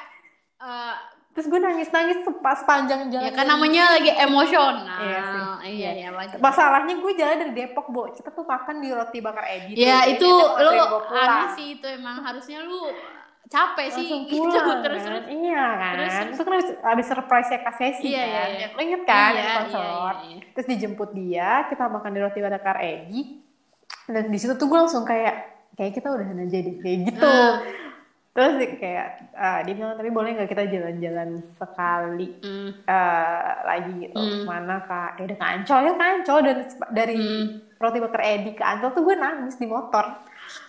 [0.61, 0.95] eh,
[1.35, 4.99] terus gue nangis-nangis sepa- sepanjang jalan ya kan namanya lagi emosional.
[5.01, 5.43] Iya sih.
[5.75, 9.75] Iya iya masalahnya gue jalan dari Depok bo kita tuh makan di roti bakar Edi
[9.77, 10.15] Ya tuh.
[10.15, 11.27] itu Jadi pulang.
[11.29, 12.87] aneh sih itu emang harusnya lu
[13.45, 15.11] capek sih langsung gitu pulang terus kan?
[15.13, 15.25] terus.
[15.33, 16.31] iya kan Terus, terus.
[16.31, 18.67] itu kan abis, abis surprise ya kak Sesi Iya, kan iya, iya.
[18.71, 20.39] lo inget kan Iya, di iya, iya, iya.
[20.51, 23.21] terus dijemput dia kita makan di roti bakar Edi
[24.07, 25.35] dan di situ tuh gue langsung kayak
[25.73, 27.59] kayak kita udah aja deh kayak gitu Ah.
[28.35, 32.71] Terus kayak ah, dia bilang tapi boleh nggak kita jalan-jalan sekali Hmm.
[32.83, 34.19] eh, lagi gitu?
[34.19, 34.43] Hmm.
[34.43, 35.17] mana kak?
[35.17, 36.39] Ya udah ke Ancol ya ke Ancol.
[36.43, 36.57] Dan
[36.91, 37.47] dari Hmm.
[37.77, 40.19] roti bakar Edi ke Ancol tuh gue nangis di motor.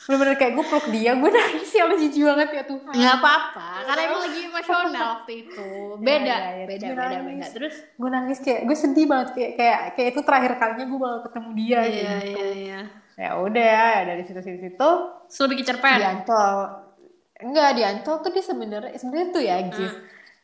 [0.06, 2.94] Bener-bener kayak gue peluk dia gue nangis ya Allah jijik banget ya Tuhan.
[2.94, 5.68] Nggak apa-apa karena emang lagi emosional waktu itu.
[5.98, 6.66] Beda Iya, iya, iya.
[6.66, 7.26] beda Gue beda nangis.
[7.26, 7.76] beda terus?
[7.96, 11.50] Gue nangis kayak gue sedih banget kayak kayak kayak itu terakhir kalinya gue bakal ketemu
[11.52, 12.06] dia iya gitu.
[12.30, 12.82] iya iya.
[13.16, 14.60] Ya udah ya dari situ situ
[15.26, 15.98] situ bikin cerpen?
[15.98, 16.85] di Ancol
[17.38, 19.96] enggak di Ancol tuh dia sebenarnya sebenarnya tuh ya Gis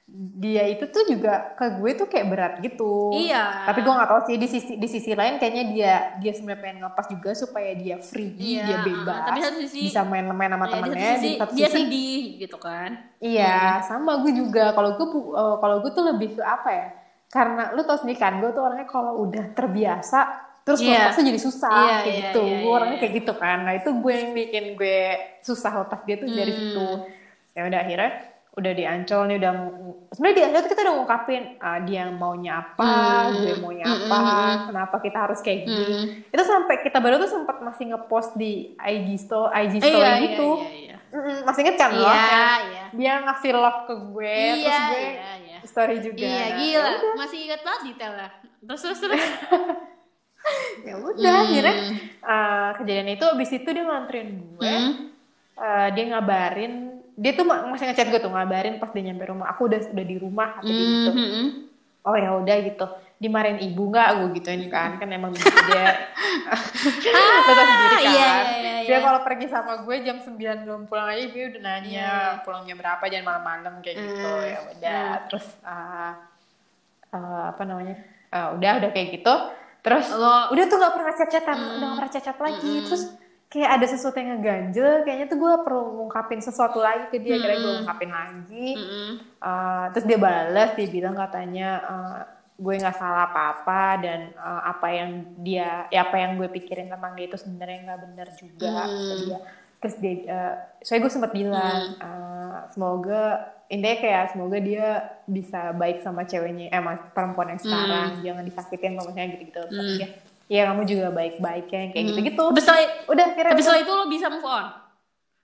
[0.04, 0.27] Hmm.
[0.36, 3.63] dia itu tuh juga ke gue tuh kayak berat gitu Iya.
[3.63, 6.77] tapi gue nggak tahu sih di sisi di sisi lain kayaknya dia dia sebenarnya pengen
[6.80, 10.67] ngelepas juga supaya dia free Iya, dia bebas tapi satu sisi- bisa main-main sama Iya,
[10.67, 12.89] di satu temennya sisi di satu dia sisi sedih gitu kan
[13.23, 14.73] Iya, sama gue juga.
[14.73, 16.88] Kalau gue eh, kalau gue tuh lebih ke apa ya?
[17.30, 20.19] Karena lu tau sendiri kan, gue tuh orangnya kalau udah terbiasa
[20.62, 21.10] terus Iya.
[21.10, 22.41] lepasnya jadi susah Iya, kayak iya, gitu.
[22.41, 23.02] iya, gue iya, orangnya iya.
[23.02, 23.58] kayak gitu kan.
[23.62, 25.00] Nah, itu gue yang bikin gue
[25.39, 26.60] susah lepas dia tuh dari Hmm.
[26.62, 26.88] situ.
[27.52, 28.12] Ya udah akhirnya
[28.52, 29.52] udah di Ancol nih udah
[30.12, 32.84] sebenarnya di Ancol kita udah ngungkapin ah, dia maunya apa,
[33.26, 33.36] Hmm.
[33.38, 34.58] gue maunya Hmm, apa, hmm, hmm.
[34.67, 35.84] kenapa kita harus kayak gini.
[35.88, 36.06] Hmm.
[36.30, 40.13] Itu sampai kita baru tuh sempat masih ngepost di IG story, IG Eh, story iya,
[40.21, 40.50] gitu.
[40.58, 44.63] iya, iya, Mm-mm, masih inget kan iya Yang iya dia ngasih love ke gue terus
[44.63, 48.30] iya gue iya iya story juga iya Nah, gila ya masih ingat banget detailnya
[48.63, 49.19] terus terus terus
[50.88, 51.45] ya udah Hmm.
[51.45, 51.75] akhirnya
[52.21, 54.93] uh, kejadian itu abis itu dia nganterin gue Hmm.
[55.56, 56.73] uh, dia ngabarin
[57.13, 60.06] dia tuh ma- masih ngechat gue tuh ngabarin pas dia nyampe rumah aku udah udah
[60.06, 61.47] di rumah kata dia gitu Hmm, hmm.
[62.01, 62.86] oh ya udah gitu
[63.17, 65.45] dimarahin ibu nggak gue gituin kan kan emang dia
[67.13, 68.99] lo tau sendiri kan iya, iya, iya, dia iya.
[68.99, 70.34] kalau pergi sama gue jam 9
[70.65, 72.41] belum pulang aja dia udah nanya Iya.
[72.41, 74.47] pulangnya berapa jangan malam-malam kayak gitu Hmm.
[74.47, 76.13] ya udah terus uh,
[77.12, 77.97] uh, apa namanya
[78.32, 79.34] Uh, udah udah kayak gitu
[79.82, 81.74] terus Lo- udah tuh nggak pernah chat-chatan Hmm.
[81.76, 82.86] udah nggak pernah chat-chat lagi Hmm.
[82.86, 83.04] terus
[83.52, 87.56] kayak ada sesuatu yang ngeganjel kayaknya tuh gue perlu ngungkapin sesuatu lagi ke dia kira
[87.58, 89.13] gue ngungkapin lagi Hmm.
[89.38, 92.20] Uh, terus dia balas dia bilang katanya uh,
[92.56, 95.10] gue nggak salah apa-apa dan uh, apa yang
[95.41, 99.39] dia ya apa yang gue pikirin tentang dia itu sebenarnya nggak benar juga kata dia
[99.82, 100.54] terus dia uh,
[100.86, 104.86] soalnya gue sempat bilang uh, semoga intinya kayak semoga dia
[105.26, 109.98] bisa baik sama ceweknya eh mas perempuan yang sekarang jangan disakitin misalnya gitu-gitu terus Hmm.
[109.98, 110.10] dia
[110.52, 114.06] ya kamu juga baik-baik ya kayak gitu-gitu Tapi setelah, udah kira tapi setelah itu lo
[114.06, 114.65] bisa move on?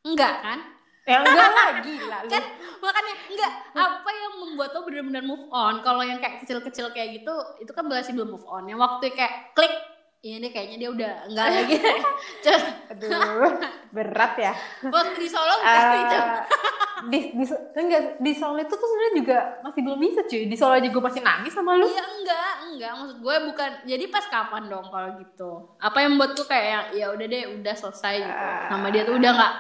[0.04, 0.60] Enggak kan?
[1.08, 2.30] ya enggak lagi lah lu.
[2.36, 2.44] Kan
[2.84, 5.80] makanya enggak apa yang membuat lo benar-benar move on?
[5.80, 7.32] Kalau yang kayak kecil-kecil kayak gitu,
[7.64, 8.68] itu kan berarti belum move on.
[8.68, 9.72] Yang waktu kayak klik,
[10.26, 11.76] ini kayaknya dia udah enggak lagi.
[12.92, 13.54] Aduh
[13.94, 14.54] berat ya
[14.90, 15.54] waktu di Solo.
[15.62, 15.84] Eh,
[17.08, 17.46] di, di,
[17.78, 20.44] enggak, di Solo itu tuh sebenarnya juga masih belum bisa cuy.
[20.50, 21.86] Di Solo aja gue masih nangis sama lu.
[21.86, 23.70] Iya enggak, enggak maksud gue bukan.
[23.86, 25.52] Jadi pas kapan dong kalau gitu?
[25.78, 28.46] Apa yang membuat tuh kayak ya udah deh, udah selesai gitu.
[28.74, 29.54] Sama dia tuh udah enggak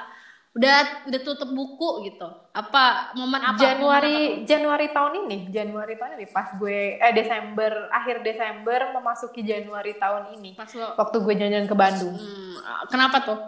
[0.58, 2.26] udah udah tutup buku gitu.
[2.50, 3.54] Apa momen apa?
[3.54, 9.46] Momen Januari Januari tahun ini, Januari tahun ini pas gue eh Desember akhir Desember memasuki
[9.46, 10.58] Januari tahun ini.
[10.58, 12.16] Pas lo Waktu gue jalan-jalan ke Bandung.
[12.18, 12.58] Hmm,
[12.90, 13.40] kenapa tuh?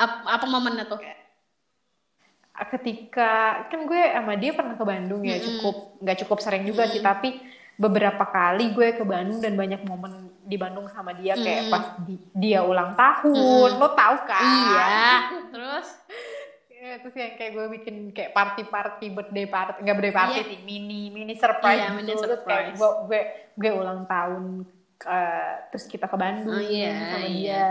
[0.00, 0.98] Apa, apa momennya tuh?
[2.54, 5.46] Ketika kan gue sama dia pernah ke Bandung ya, Mm-mm.
[5.58, 7.42] cukup nggak cukup sering juga sih, tapi
[7.74, 12.22] beberapa kali gue ke Bandung dan banyak momen di Bandung sama dia kayak pas di-
[12.30, 14.46] dia ulang tahun, lo tahu kan?
[14.46, 14.86] Iya.
[15.50, 15.86] Terus?
[16.84, 21.08] Ya, terus yang kayak gue bikin kayak party-party birthday party nggak birthday party sih mini
[21.08, 22.20] mini surprise Iya, mini gitu.
[22.20, 22.76] Terus kayak surprise.
[22.76, 23.20] gue, gue
[23.56, 24.44] gue ulang tahun
[25.00, 27.28] eh, terus kita ke Bandung Oh, iya, sama iya.
[27.32, 27.68] dia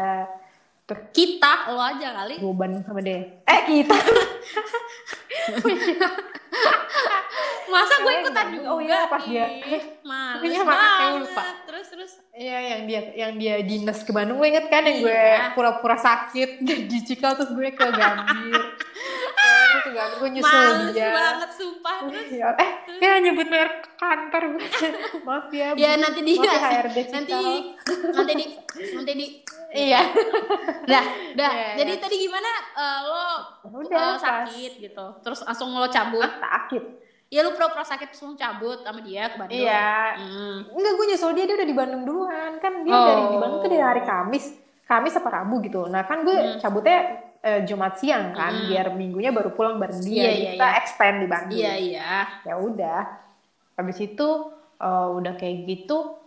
[0.86, 2.38] Kita, lo aja kali.
[2.38, 3.96] gue Bandung sama dia eh kita
[7.65, 8.67] Masa gue ikutan juga?
[8.67, 9.50] Oh iya, pas dia-
[10.04, 11.22] Males Iya, makanya gue banget.
[11.26, 11.43] lupa.
[11.65, 12.12] Terus, terus.
[12.32, 15.54] Iya yang dia yang dia dinas ke Bandung lo inget kan yang gue Iya.
[15.54, 18.62] pura-pura sakit di Cikal terus gue ke Gambir
[19.86, 21.12] Eh, gue nyusul Males dia.
[21.12, 21.98] banget, sumpah.
[22.04, 22.48] Terus, Iya.
[22.56, 24.43] eh ya nyebut merek kantor
[25.28, 25.78] maaf ya Bu.
[25.78, 27.34] ya nanti di Maaf ya HRD nanti
[28.10, 28.46] nanti di
[28.93, 29.28] nanti di.
[29.74, 30.02] Iya.
[30.86, 31.52] Dah dah.
[31.52, 32.00] Iya, jadi iya.
[32.00, 32.52] tadi gimana?
[32.74, 33.26] Eh, lo
[33.76, 34.22] udah eh, pas.
[34.22, 35.06] sakit gitu.
[35.19, 36.30] Terus langsung lo cabut.
[36.30, 36.84] Sakit.
[37.28, 39.58] Ya lu pura-pura sakit terus lo cabut sama dia ke Bandung.
[39.58, 40.15] Iya.
[40.15, 40.58] Hmm.
[40.69, 42.52] enggak gue nyusul dia dia udah di Bandung duluan.
[42.58, 43.04] Kan dia Oh.
[43.04, 44.46] dari di Bandung tuh dari hari Kamis.
[44.84, 45.88] Kamis apa Rabu gitu.
[45.88, 46.58] Nah kan gue Hmm.
[46.58, 47.00] cabutnya
[47.43, 48.67] eh, Jumat siang kan Hmm.
[48.71, 50.79] biar minggunya baru pulang bareng dia Jadi iya, kita iya.
[50.79, 51.60] extend di Bandung.
[51.60, 52.12] Iya iya.
[52.41, 53.01] Ya udah.
[53.75, 54.27] Habis itu
[54.79, 56.23] eh, udah kayak gitu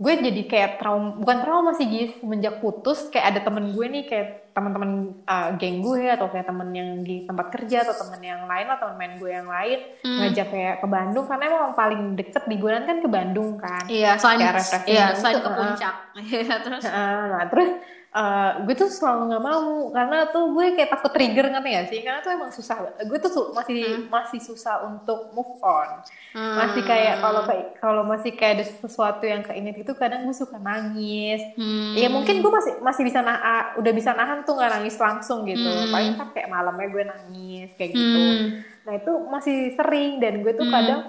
[0.00, 2.16] gue jadi kayak trauma bukan trauma sih Gis.
[2.16, 4.90] Semenjak putus kayak ada temen gue nih kayak teman-teman
[5.22, 8.88] eh, geng gue atau kayak temen yang di tempat kerja atau temen yang lain atau
[8.88, 10.18] temen main gue yang lain Hmm.
[10.24, 13.84] ngajak kayak ke Bandung karena emang paling deket liburan kan ke Bandung kan.
[13.92, 15.94] Iya refreshing iya gitu, selain ke puncak.
[16.30, 16.82] Iya, terus?
[16.88, 17.70] Heeh, nah terus
[18.10, 22.00] eh, gue tuh selalu nggak mau karena tuh gue kayak takut trigger ngerti gak sih
[22.00, 26.62] karena tuh emang susah gue tuh su- masih masih susah untuk move on Hmm.
[26.62, 30.58] masih kayak kalau kayak kalau masih kayak ada sesuatu yang keinget itu kadang gue suka
[30.58, 31.94] nangis Hmm.
[31.94, 33.38] ya mungkin gue masih masih bisa nah
[33.74, 35.90] udah bisa nahan tuh nggak nangis langsung gitu Hmm.
[35.90, 38.46] paling kan kayak malamnya gue nangis kayak gitu Hmm.
[38.80, 40.74] nah itu masih sering dan gue tuh Hmm.
[40.74, 41.02] kadang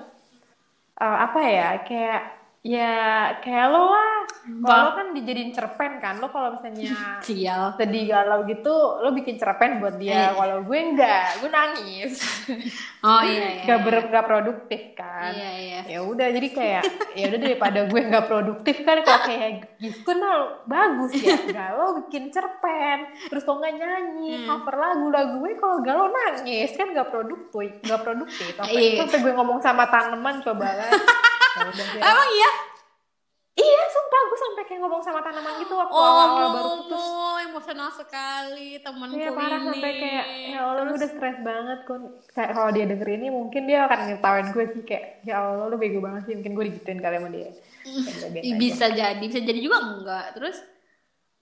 [0.98, 2.22] eh, apa ya kayak
[2.62, 2.94] ya
[3.38, 4.11] kayak lo lah?
[4.42, 6.90] Kalau lo kan dijadiin cerpen kan lo kalau misalnya
[7.26, 7.74] sial.
[7.74, 10.30] sedih galau gitu lo bikin cerpen buat dia.
[10.30, 10.34] Eh.
[10.34, 12.14] kalau gue enggak gue nangis.
[13.02, 15.34] Oh iya iya gak ber gak produktif kan.
[15.34, 15.80] Iya iya.
[15.90, 20.62] Ya udah jadi kayak ya udah daripada gue nggak produktif kan kalau kayak gitu nah
[20.64, 21.34] bagus ya.
[21.58, 24.48] Galau bikin cerpen terus lo nggak nyanyi Hmm.
[24.54, 25.06] cover lagu.
[25.08, 28.54] Lagu gue kalau galau nangis kan nggak produktif nggak produktif.
[28.54, 29.02] Sampai, Iya.
[29.02, 30.92] sampai gue ngomong sama tanaman coba kan
[31.94, 32.50] Ya emang iya
[33.62, 37.38] iya sumpah gue sampai kayak ngomong sama tanaman gitu waktu oh awal-awal baru putus ngomong
[37.46, 41.98] emosional sekali temanku Iya parah ini sampai kayak ya Allah gue udah stres banget kok
[42.34, 45.78] kayak kalau dia denger ini mungkin dia akan ngetawain gue sih kayak ya Allah lu
[45.78, 47.50] bego banget sih mungkin gue digituin kali sama dia.
[47.82, 48.40] Ya aja.
[48.58, 50.58] bisa jadi bisa jadi juga enggak terus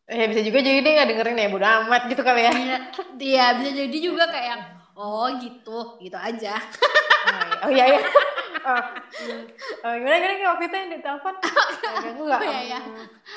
[0.10, 2.50] Ya bisa juga jadi dia gak dengerin ya bodo amat gitu kali ya.
[2.50, 2.78] Iya,
[3.22, 4.58] iya bisa jadi juga kayak
[4.98, 6.58] oh gitu gitu aja
[7.62, 8.02] Oh iya iya.
[8.70, 8.82] Oh,
[9.20, 9.44] hmm.
[9.82, 11.36] oh, gimana gimana kayak waktu itu yang ditelepon?
[12.04, 12.42] Ganggu gak?
[12.42, 12.80] Iya, iya.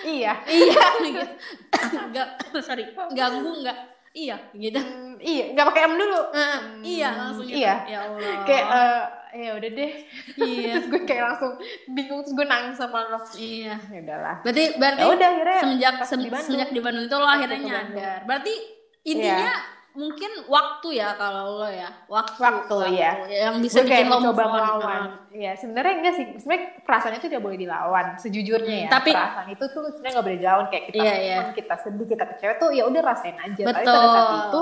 [0.04, 0.32] Iya.
[0.58, 1.24] iya gitu.
[2.06, 2.28] enggak
[2.66, 3.78] sorry ganggu enggak
[4.12, 6.20] iya gitu Hmm, iya, nggak pakai em dulu.
[6.36, 7.74] Eh, iya langsung gitu iya.
[7.86, 9.02] ya Allah Kayak eh,
[9.34, 9.92] ya udah deh.
[10.38, 11.52] iya terus gue kayak langsung
[11.88, 13.16] bingung terus gue nangis sama lo.
[13.34, 14.36] iya Ya udahlah.
[14.42, 16.44] berarti berarti Ya udah akhirnya semenjak sem- di Bandung.
[16.44, 18.54] semenjak di Bandung itu lo akhirnya nyadar berarti
[19.02, 19.52] intinya
[19.92, 23.12] mungkin waktu ya kalau lo ya waktu Waktu, ya.
[23.28, 24.32] yang bisa gue bikin kayak lo on.
[24.32, 25.02] melawan.
[25.28, 26.26] Iya, sebenarnya enggak sih.
[26.36, 28.04] Sebenarnya perasaan itu tidak boleh dilawan.
[28.16, 28.88] Sejujurnya ya.
[28.88, 31.38] Hmm, tapi- perasaan itu tuh sebenarnya nggak boleh dilawan kayak kita Iya, iya.
[31.50, 33.62] kita sedih, kita kecewa tuh ya udah rasain aja.
[33.62, 33.92] Tapi Betul.
[33.92, 34.60] pada saat itu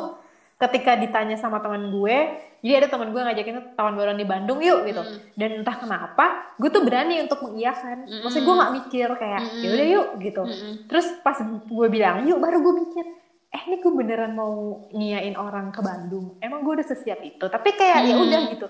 [0.60, 2.16] ketika ditanya sama teman gue,
[2.60, 5.00] jadi ada teman gue ngajakin tuh tahun baruan di Bandung yuk gitu.
[5.00, 5.16] Hmm.
[5.32, 8.04] Dan entah kenapa, gue tuh berani untuk mengiyakan.
[8.20, 9.62] Maksudnya gue nggak mikir kayak Hmm.
[9.62, 10.42] ya udah yuk gitu.
[10.44, 10.72] Mm-mm.
[10.84, 13.04] Terus pas gue bilang yuk, baru gue mikir
[13.50, 16.38] eh ini gue beneran mau ngiyain orang ke Bandung.
[16.38, 17.42] Emang gue udah sesiap itu.
[17.42, 18.24] Tapi kayak ya Hmm.
[18.24, 18.66] udah gitu.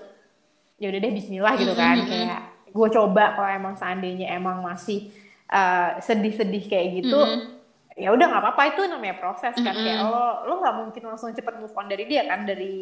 [0.81, 2.01] Ya udah deh Bismillah gitu kan.
[2.01, 5.13] Kayak gue coba kalau emang seandainya emang masih
[5.53, 7.19] uh, sedih-sedih kayak gitu
[7.93, 8.61] ya udah nggak apa-apa.
[8.73, 9.75] Itu namanya proses kan.
[9.77, 12.73] Kayak lo lo nggak mungkin langsung cepet move on dari dia kan dari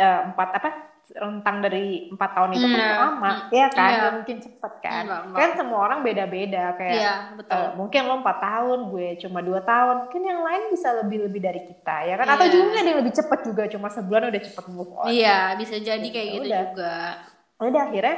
[0.00, 0.68] uh, empat apa
[1.10, 2.96] rentang dari empat tahun itu kan Iya.
[2.98, 3.98] lama ya kan Iya.
[3.98, 5.38] nggak mungkin cepet kan Nggak, nggak.
[5.38, 7.56] kan semua orang beda-beda kayak Iya, betul.
[7.56, 11.40] uh, mungkin lo empat tahun gue cuma dua tahun mungkin yang lain bisa lebih lebih
[11.40, 12.52] dari kita ya kan atau Iya.
[12.52, 16.06] juga ada yang lebih cepet juga cuma sebulan udah cepet move on iya bisa jadi
[16.06, 16.60] kayak Ya gitu udah.
[16.66, 16.92] juga
[17.58, 18.16] udah akhirnya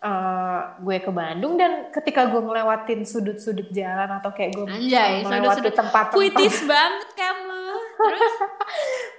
[0.00, 5.68] eh, gue ke Bandung dan ketika gue ngelewatin sudut-sudut jalan atau kayak gue anjay melewati
[5.70, 7.64] tempat-tempat puitis banget kamu.
[8.00, 8.34] Terus?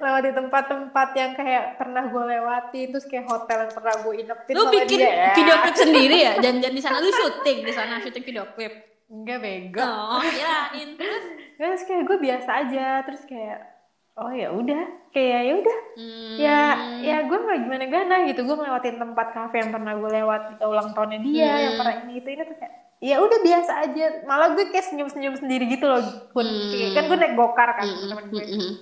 [0.01, 4.63] Lewati tempat-tempat yang kayak pernah gue lewati terus kayak hotel yang pernah gue inepin lu
[4.73, 5.13] bikin dia.
[5.13, 5.33] ya.
[5.37, 6.33] video klip sendiri ya?
[6.41, 6.97] Janjian di sana.
[6.97, 8.73] Lu syuting di sana syuting video klip.
[9.11, 9.85] Enggak bego.
[9.85, 11.25] Oh kirain terus
[11.61, 13.70] terus kayak gue biasa aja terus kayak
[14.13, 16.35] oh ya udah kayak ya udah Hmm.
[16.37, 16.59] ya
[16.99, 20.63] ya gue nggak gimana gimana gitu gue ngelewatin tempat kafe yang pernah gue lewat di
[20.63, 21.61] ulang tahunnya dia Hmm.
[21.61, 25.07] yang pernah ini itu ini tuh kayak ya udah biasa aja malah gue kayak senyum
[25.07, 26.47] senyum sendiri gitu loh Kun.
[26.47, 28.07] Kayak- kan gue naik gokar kan Hmm.
[28.07, 28.73] temen gue Hmm.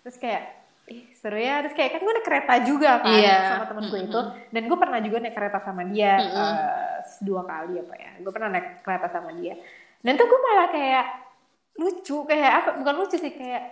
[0.00, 0.42] terus kayak
[0.86, 3.36] ih seru ya terus kayak kan gue naik kereta juga kan Iya.
[3.52, 6.56] sama temen gue itu dan gue pernah juga naik kereta sama dia eh,
[7.20, 9.54] dua kali apa ya gue pernah naik kereta sama dia
[10.00, 11.06] dan tuh gue malah kayak
[11.76, 13.62] lucu kayak apa bukan lucu sih kayak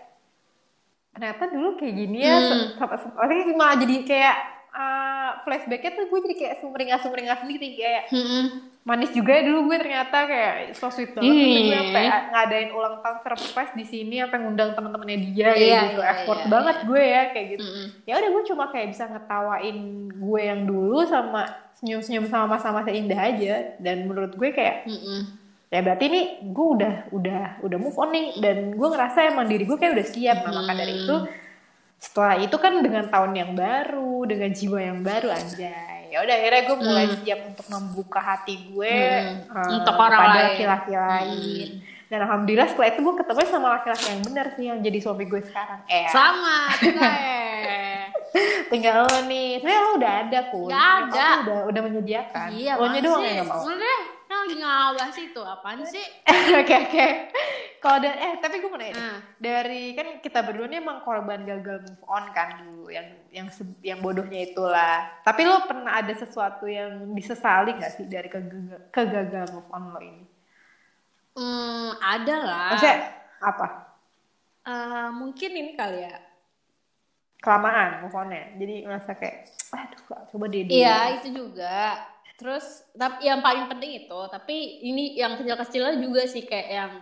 [1.14, 2.74] ternyata dulu kayak gini ya Hmm.
[2.74, 4.36] sama- maksudnya malah jadi kayak
[4.68, 8.44] uh, flashbacknya tuh gue jadi kayak sumringah sumringah sendiri kayak Mm-mm.
[8.82, 11.24] manis juga ya dulu gue ternyata kayak so sweet banget.
[11.24, 15.80] Terus gue sampai ngadain ulang tahun surprise di sini sampai ngundang teman-temannya dia kayak Iya,
[15.86, 17.86] gitu iya, effort iya, banget gue ya kayak gitu Mm-mm.
[18.02, 19.78] ya udah gue cuma kayak bisa ngetawain
[20.10, 21.40] gue yang dulu sama
[21.74, 25.43] senyum-senyum sama masa-masa indah aja dan menurut gue kayak Mm-mm.
[25.68, 28.26] Ya berarti nih gue udah udah udah move on nih.
[28.38, 30.36] Dan gue ngerasa emang diri gue kayak udah siap.
[30.42, 31.16] Nah maka dari itu
[31.96, 36.08] setelah itu kan dengan tahun yang baru dengan jiwa yang baru anjay.
[36.08, 38.96] Ya udah akhirnya gue mulai siap untuk membuka hati gue
[39.50, 39.56] Hmm.
[39.56, 40.44] eh, Untuk orang lain.
[40.52, 41.68] laki-laki lain.
[42.04, 45.40] Dan alhamdulillah setelah itu gue ketemu sama laki-laki yang benar sih yang jadi suami gue
[45.42, 45.80] sekarang.
[45.88, 46.06] Eh.
[46.06, 46.70] Sama,
[48.70, 49.58] tinggal lo nih.
[49.58, 50.46] Sebenarnya lo udah ada ada.
[50.46, 52.46] lo udah udah menyediakan.
[52.52, 53.62] Iya, lo nya doang yang gak mau.
[53.64, 53.98] Udah,
[54.34, 55.46] kan lagi ngawah sih tuh.
[55.46, 56.02] Apaan sih?
[56.58, 57.06] Oke oke.
[57.78, 58.98] Kalau da- eh tapi gue mau nanya nih.
[58.98, 59.20] Hmm.
[59.36, 63.46] dari kan kita berdua ini emang korban gagal move on kan dulu yang yang
[63.84, 65.04] yang bodohnya itulah.
[65.20, 70.00] Tapi lo pernah ada sesuatu yang disesali nggak sih dari kegag- kegagal move on lo
[70.00, 70.24] ini?
[71.36, 72.68] Hmm, ada lah.
[72.72, 72.98] Maksudnya
[73.38, 73.66] apa?
[74.64, 76.16] Eh, mungkin ini kali ya.
[77.44, 78.56] Kelamaan move onnya.
[78.56, 79.44] Jadi merasa kayak
[79.76, 80.64] aduh coba dia.
[80.64, 82.00] Iya, itu juga.
[82.34, 86.92] Terus tapi yang paling penting itu, tapi ini yang kecil-kecilnya juga sih kayak yang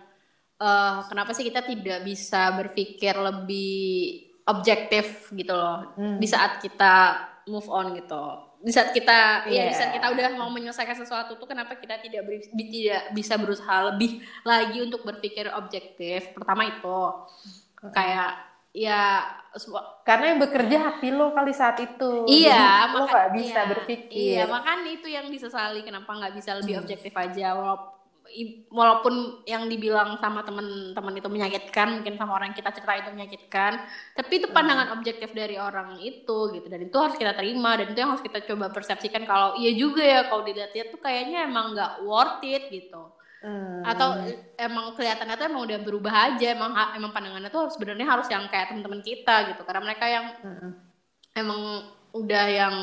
[0.59, 3.75] eh, kenapa sih kita tidak bisa berpikir lebih
[4.45, 6.19] objektif gitu loh Hmm.
[6.19, 6.95] di saat kita
[7.47, 8.25] move on gitu.
[8.63, 9.75] Di saat kita ya di Iya.
[9.75, 14.23] saat kita udah mau menyelesaikan sesuatu tuh kenapa kita tidak bi- tidak bisa berusaha lebih
[14.45, 16.31] lagi untuk berpikir objektif.
[16.31, 16.99] Pertama itu
[17.91, 18.99] kayak ya
[20.03, 22.13] Karena yang bekerja hati lo kali saat itu.
[22.27, 22.65] Iya, Jadi
[22.95, 24.43] lo nggak bisa iya, berpikir.
[24.43, 26.83] Iya, makanya itu yang disesali kenapa nggak bisa lebih Hmm.
[26.83, 27.91] objektif aja walaupun
[28.73, 33.73] walaupun yang dibilang sama teman-teman itu menyakitkan, mungkin sama orang yang kita cerita itu menyakitkan,
[34.17, 34.97] tapi itu pandangan Hmm.
[34.97, 38.41] objektif dari orang itu gitu dan itu harus kita terima dan itu yang harus kita
[38.49, 43.13] coba persepsikan kalau iya juga ya kalau dilihat-lihat tuh kayaknya emang nggak worth it gitu
[43.43, 43.83] Hmm.
[43.83, 44.23] atau
[44.55, 48.71] emang kelihatannya tuh emang udah berubah aja emang emang pandangannya tuh sebenarnya harus yang kayak
[48.71, 50.71] teman-teman kita gitu karena mereka yang Hmm.
[51.35, 51.61] emang
[52.13, 52.77] udah yang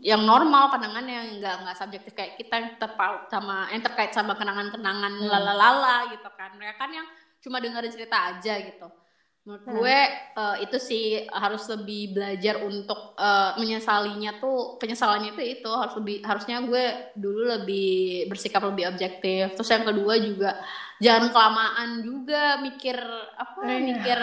[0.00, 4.34] yang normal pandangannya yang nggak nggak subjektif kayak kita yang terpaut sama yang terkait sama
[4.34, 5.30] kenangan-kenangan Hmm.
[5.30, 7.06] lalalala gitu kan mereka kan yang
[7.38, 8.88] cuma dengerin cerita aja gitu
[9.40, 9.98] menurut gue
[10.36, 16.16] eh, itu sih harus lebih belajar untuk eh, menyesalinya tuh penyesalannya itu itu harus lebih
[16.20, 16.84] harusnya gue
[17.16, 17.90] dulu lebih
[18.28, 19.56] bersikap lebih objektif.
[19.56, 20.50] Terus yang kedua juga
[21.00, 22.96] jangan kelamaan juga mikir
[23.34, 23.78] apa Iya.
[23.80, 24.18] mikir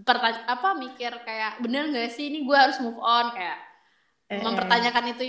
[0.00, 3.34] pertanya apa mikir kayak bener nggak sih ini gue harus move on?
[3.34, 3.58] Kayak
[4.30, 5.22] Eh, mempertanyakan itu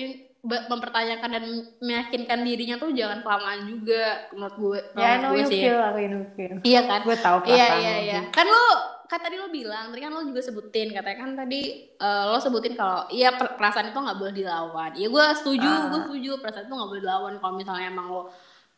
[0.46, 1.46] mempertanyakan dan
[1.82, 5.62] meyakinkan dirinya tuh jangan kelamaan juga menurut gue Ya, menurut know gue sih.
[5.66, 6.56] feel, know feel.
[6.62, 7.02] iya kan?
[7.02, 8.22] Gue tahu iya iya iya.
[8.30, 8.66] kan lo
[9.12, 12.80] kan tadi lo bilang tadi kan lo juga sebutin katanya kan tadi eh, lo sebutin
[12.80, 14.92] kalau iya per- perasaan itu nggak boleh dilawan.
[14.96, 15.92] Iya gue setuju Ah.
[15.92, 17.34] gue setuju perasaan itu nggak boleh dilawan.
[17.36, 18.32] Kalau misalnya emang lo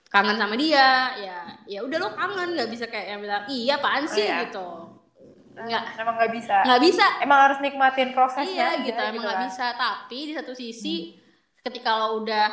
[0.10, 4.06] kangen sama dia ya ya udah lo kangen nggak bisa kayak yang bilang iya apaan
[4.10, 4.26] sih?
[4.26, 4.50] iya.
[4.50, 4.68] gitu.
[5.54, 5.84] Nggak.
[6.02, 6.56] Emang nggak bisa.
[6.66, 7.06] nggak bisa.
[7.22, 9.46] Emang harus nikmatin prosesnya iya gitu emang nggak kan.
[9.46, 9.66] bisa.
[9.78, 11.14] Tapi di satu sisi
[11.62, 12.50] ketika lo udah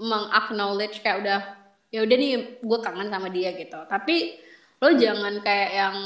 [0.00, 1.40] mengacknowledge kayak udah
[1.88, 2.32] ya udah nih
[2.64, 3.76] gue kangen sama dia gitu.
[3.84, 4.40] Tapi
[4.80, 5.96] lo jangan kayak yang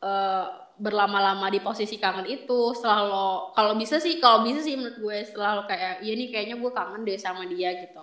[0.00, 0.46] eh,
[0.80, 5.16] berlama-lama di posisi kangen itu setelah lo kalau bisa sih kalau bisa sih menurut gue
[5.28, 8.00] setelah lo kayak ya nih kayaknya gue kangen deh sama dia gitu.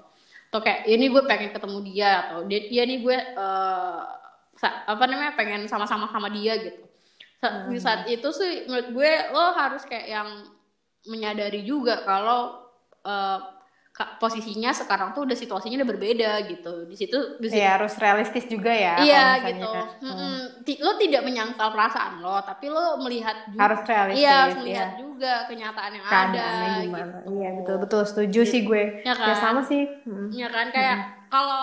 [0.48, 3.18] Atau kayak ya nih gue pengen ketemu dia atau dia ya nih gue
[4.58, 6.82] sa- apa namanya pengen sama-sama sama dia gitu.
[7.38, 10.30] Sa- di saat itu sih menurut gue lo harus kayak yang
[11.06, 12.62] menyadari juga kalau
[13.06, 13.57] eh, ka-
[13.98, 18.46] posisinya sekarang tuh udah situasinya udah berbeda gitu di situ di situ Iya, harus realistis
[18.46, 18.94] juga ya.
[19.00, 19.66] iya gitu
[19.98, 20.06] Hmm.
[20.06, 20.38] Mm-mm.
[20.62, 24.22] Ti- lo tidak menyangkal perasaan lo tapi lo melihat juga Harus realistis.
[24.22, 24.60] iya harus ya.
[24.62, 27.06] melihat juga kenyataan yang ada Keadaannya gimana.
[27.18, 28.84] gitu Iya, betul betul setuju sih gue.
[29.02, 29.28] Ya kan?
[29.28, 29.84] Ya sama sih.
[30.06, 30.30] Hmm.
[30.30, 31.62] ya kan kayak kalau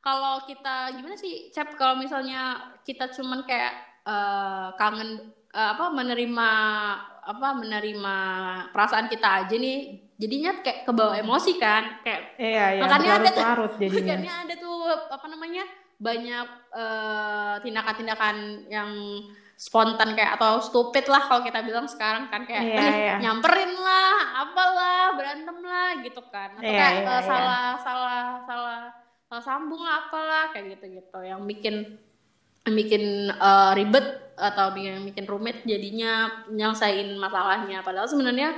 [0.00, 5.10] kalau kita gimana sih Cep kalau misalnya kita cuman kayak eh, kangen
[5.50, 6.50] eh, apa menerima
[7.22, 8.16] apa menerima
[8.72, 12.80] perasaan kita aja nih jadinya kayak kebawa emosi kan kayak Iya, iya.
[12.84, 13.46] Makanya ada tuh-
[13.80, 15.64] makanya ada tuh apa namanya
[15.96, 18.36] banyak eh, tindakan-tindakan
[18.68, 18.90] yang
[19.54, 23.14] spontan kayak atau stupid lah kalau kita bilang sekarang kan kayak Iya, "Eh, iya.
[23.18, 27.20] nyamperin lah apalah berantem lah gitu kan atau Iya, kayak iya, iya.
[27.20, 28.80] salah salah salah
[29.24, 32.00] salah sambung lah apalah kayak gitu gitu yang bikin
[32.66, 36.12] bikin eh, ribet atau yang bikin rumit jadinya
[36.48, 38.56] nyelesain masalahnya padahal sebenarnya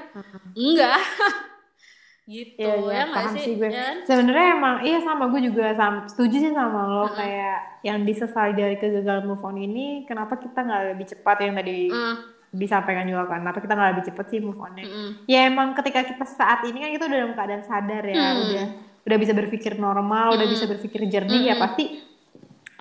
[0.54, 1.02] enggak
[2.24, 3.66] gitu Iya, iya, ya nggak paham sih, sih gue.
[3.66, 3.96] Ya kan?
[4.04, 8.76] Sebenarnya emang iya sama gue juga sam- setuju sih sama lo kayak yang disesali dari
[8.76, 12.14] kegagalan move on ini kenapa kita nggak lebih cepat yang tadi Mm,
[12.52, 15.08] disampaikan juga kan kenapa kita nggak lebih cepet sih move on-nya Mm-mm.
[15.24, 18.38] ya emang ketika kita saat ini kan kita udah dalam keadaan sadar ya Hmm.
[18.44, 18.66] udah
[19.02, 20.52] udah bisa berpikir normal udah Hmm.
[20.52, 21.64] bisa berpikir jernih ya Hmm.
[21.64, 21.84] pasti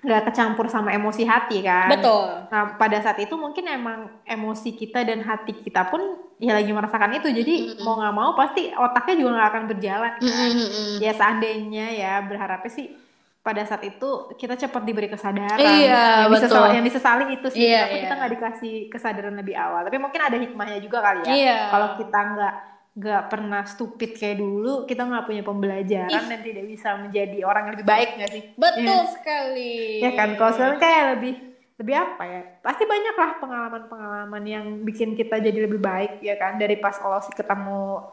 [0.01, 5.07] nggak kecampur sama emosi hati kan betul Nah, pada saat itu mungkin emang emosi kita
[5.07, 7.31] dan hati kita pun ya lagi merasakan itu.
[7.31, 7.85] Jadi Mm-mm.
[7.87, 10.13] mau nggak mau pasti otaknya juga nggak akan berjalan.
[10.19, 10.51] kan.
[10.51, 10.99] Mm-mm.
[10.99, 12.91] Ya seandainya ya berharapnya sih
[13.39, 15.55] pada saat itu kita cepat diberi kesadaran.
[15.57, 16.67] Iya, yang, betul.
[16.75, 17.63] yang disesali itu sih.
[17.63, 18.01] Iya, Kenapa iya.
[18.03, 19.81] kita nggak dikasih kesadaran lebih awal.
[19.87, 21.31] Tapi mungkin ada hikmahnya juga kali ya.
[21.31, 21.57] Iya.
[21.71, 22.53] Kalau kita nggak
[22.91, 27.73] nggak pernah stupid kayak dulu, kita nggak punya pembelajaran dan tidak bisa menjadi orang yang
[27.79, 28.43] lebih baik nggak sih?
[28.59, 29.11] betul Iya.
[29.15, 31.33] sekali Ya kan, kalau sekarang kayak lebih
[31.79, 32.41] lebih apa ya?
[32.61, 37.17] Pasti banyak lah pengalaman-pengalaman yang bikin kita jadi lebih baik ya kan dari pas lo
[37.23, 38.05] sih ketemu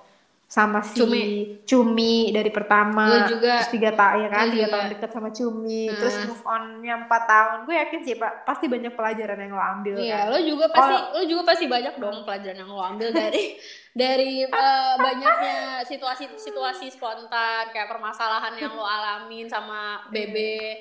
[0.49, 1.24] sama si Cumi.
[1.62, 3.61] Cumi dari pertama Lu juga.
[3.61, 4.72] terus tiga tahun ya kan tiga juga.
[4.72, 5.99] tahun deket sama Cumi Hmm.
[6.01, 9.94] terus move onnya empat tahun gue yakin sih pak pasti banyak pelajaran yang lo ambil
[9.94, 13.09] Iya, kan lo juga pasti Kalau- lo juga pasti banyak dong pelajaran yang lo ambil
[13.11, 13.44] dari
[13.94, 20.36] dari eh, banyaknya situasi-situasi spontan kayak permasalahan yang lo alamin sama BB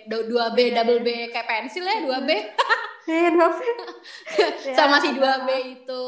[0.05, 2.30] du- 2B double B kayak pensil ya 2B
[3.07, 3.68] Iya, Novi.
[4.78, 6.03] sama si 2B itu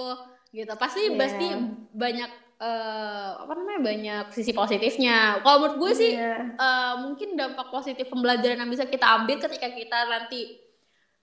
[0.50, 0.74] gitu.
[0.76, 1.16] Pasti Iya.
[1.18, 1.48] pasti
[1.90, 5.40] banyak eh, apa namanya banyak sisi positifnya.
[5.44, 6.60] Kalau menurut gue sih Iya.
[6.60, 10.60] eh, mungkin dampak positif pembelajaran yang bisa kita ambil ketika kita nanti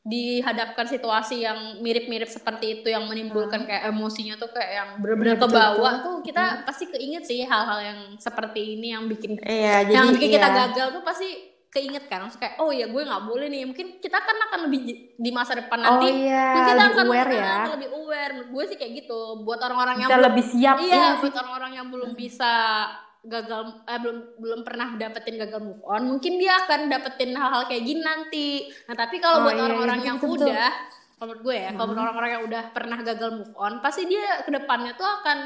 [0.06, 5.42] dihadapkan situasi yang mirip-mirip seperti itu yang menimbulkan kayak emosinya tuh kayak yang bener-bener Iya,
[5.42, 9.94] ke bawah tuh kita pasti keinget sih hal-hal yang seperti ini yang bikin Iya, jadi
[9.98, 10.56] yang bikin kita iya.
[10.70, 11.30] gagal tuh pasti
[11.76, 13.62] keinget kan Maksudnya kayak oh ya gue nggak boleh nih.
[13.68, 14.80] Mungkin kita kan akan lebih
[15.12, 18.34] di masa depan nanti oh iya mungkin kita lebih akan aware akan ya lebih aware.
[18.48, 21.86] Gue sih kayak gitu buat orang-orang yang belum- lebih siap iya ya buat orang-orang yang
[21.86, 22.52] belum bisa
[23.26, 27.82] gagal eh, belum belum pernah dapetin gagal move on mungkin dia akan dapetin hal-hal kayak
[27.82, 28.48] gini nanti.
[28.86, 30.70] Nah tapi kalau Oh, buat iya, orang-orang iya, yang betul, udah
[31.12, 34.46] kalau menurut gue ya kalau buat orang-orang yang udah pernah gagal move on pasti dia
[34.46, 35.38] ke depannya tuh akan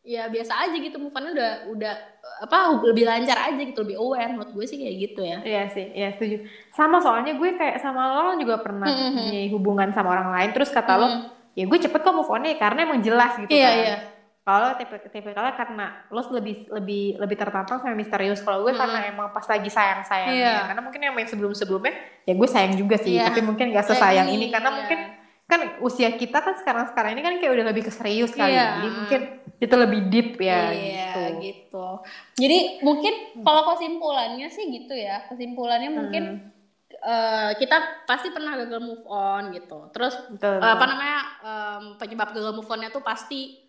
[0.00, 1.92] ya biasa aja gitu move on udah udah
[2.40, 5.86] apa lebih lancar aja gitu lebih aware menurut gue sih kayak gitu ya Iya sih,
[5.92, 6.40] iya setuju.
[6.72, 10.32] Sama soalnya gue kayak sama lo, lo juga pernah Hmm, hmm, punya hubungan sama orang
[10.32, 11.20] lain, terus kata lo, Hmm.
[11.52, 13.76] ya gue cepet kok move on karena emang jelas gitu Iya, kan.
[13.76, 13.96] iya.
[14.40, 18.40] Kalau tipe tipikalnya karena lo lebih lebih lebih tertantang sama misterius.
[18.40, 18.80] Kalau gue Hmm.
[18.80, 20.60] karena emang pas lagi sayang sayangnya, Iya.
[20.72, 21.92] karena mungkin yang main sebelum sebelumnya,
[22.24, 23.28] ya gue sayang juga sih, Iya.
[23.28, 24.76] tapi mungkin gak sesayang ini karena iya.
[24.80, 24.98] mungkin
[25.50, 28.78] kan usia kita kan sekarang sekarang ini kan kayak udah lebih ke serius kali, Iya.
[28.78, 29.20] jadi mungkin
[29.60, 30.70] itu lebih deep ya.
[30.70, 31.20] iya gitu.
[31.42, 31.86] gitu.
[32.38, 35.26] Jadi mungkin kalau kesimpulannya sih gitu ya.
[35.26, 36.24] Kesimpulannya mungkin
[36.94, 39.90] eh, kita pasti pernah gagal move on gitu.
[39.90, 43.60] Terus Betul, eh, apa namanya em, penyebab gagal move onnya tuh pasti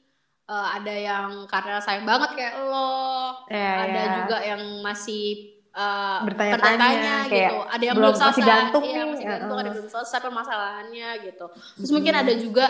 [0.47, 4.13] eh, ada yang karena sayang banget kayak lo, Iya, ada iya.
[4.23, 7.57] juga yang masih eh, Bertanya-tanya, gitu.
[7.65, 9.65] Ada yang belum- belum selesai, masih gantung iya, masih gantung, ada heeh.
[9.65, 11.45] yang belum selesai permasalahannya gitu.
[11.79, 12.65] Terus mungkin ada juga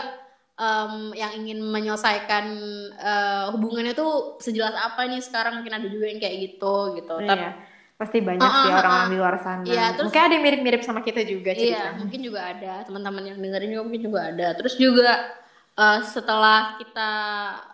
[0.53, 2.45] em, yang ingin menyelesaikan
[2.93, 7.15] eh, hubungannya tuh sejelas apa nih sekarang mungkin ada juga yang kayak gitu gitu.
[7.17, 7.51] Tapi Iya.
[7.93, 9.05] Pasti banyak Ah, sih ah, orang ah.
[9.05, 9.61] di luar sana.
[9.61, 11.97] Iya, terus- Mungkin ada yang mirip-mirip sama kita juga Iya, ceritanya.
[11.97, 14.47] mungkin juga ada teman-teman yang dengerin juga mungkin juga ada.
[14.55, 15.11] Terus juga
[15.71, 17.09] eh, setelah kita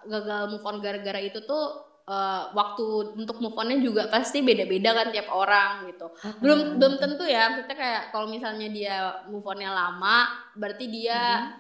[0.06, 2.86] gagal move on gara-gara itu tuh eh, waktu
[3.20, 6.08] untuk move onnya juga pasti beda-beda kan tiap orang gitu.
[6.40, 8.96] Belum belum tentu ya, maksudnya kayak kalau misalnya dia
[9.28, 11.52] move onnya lama, berarti dia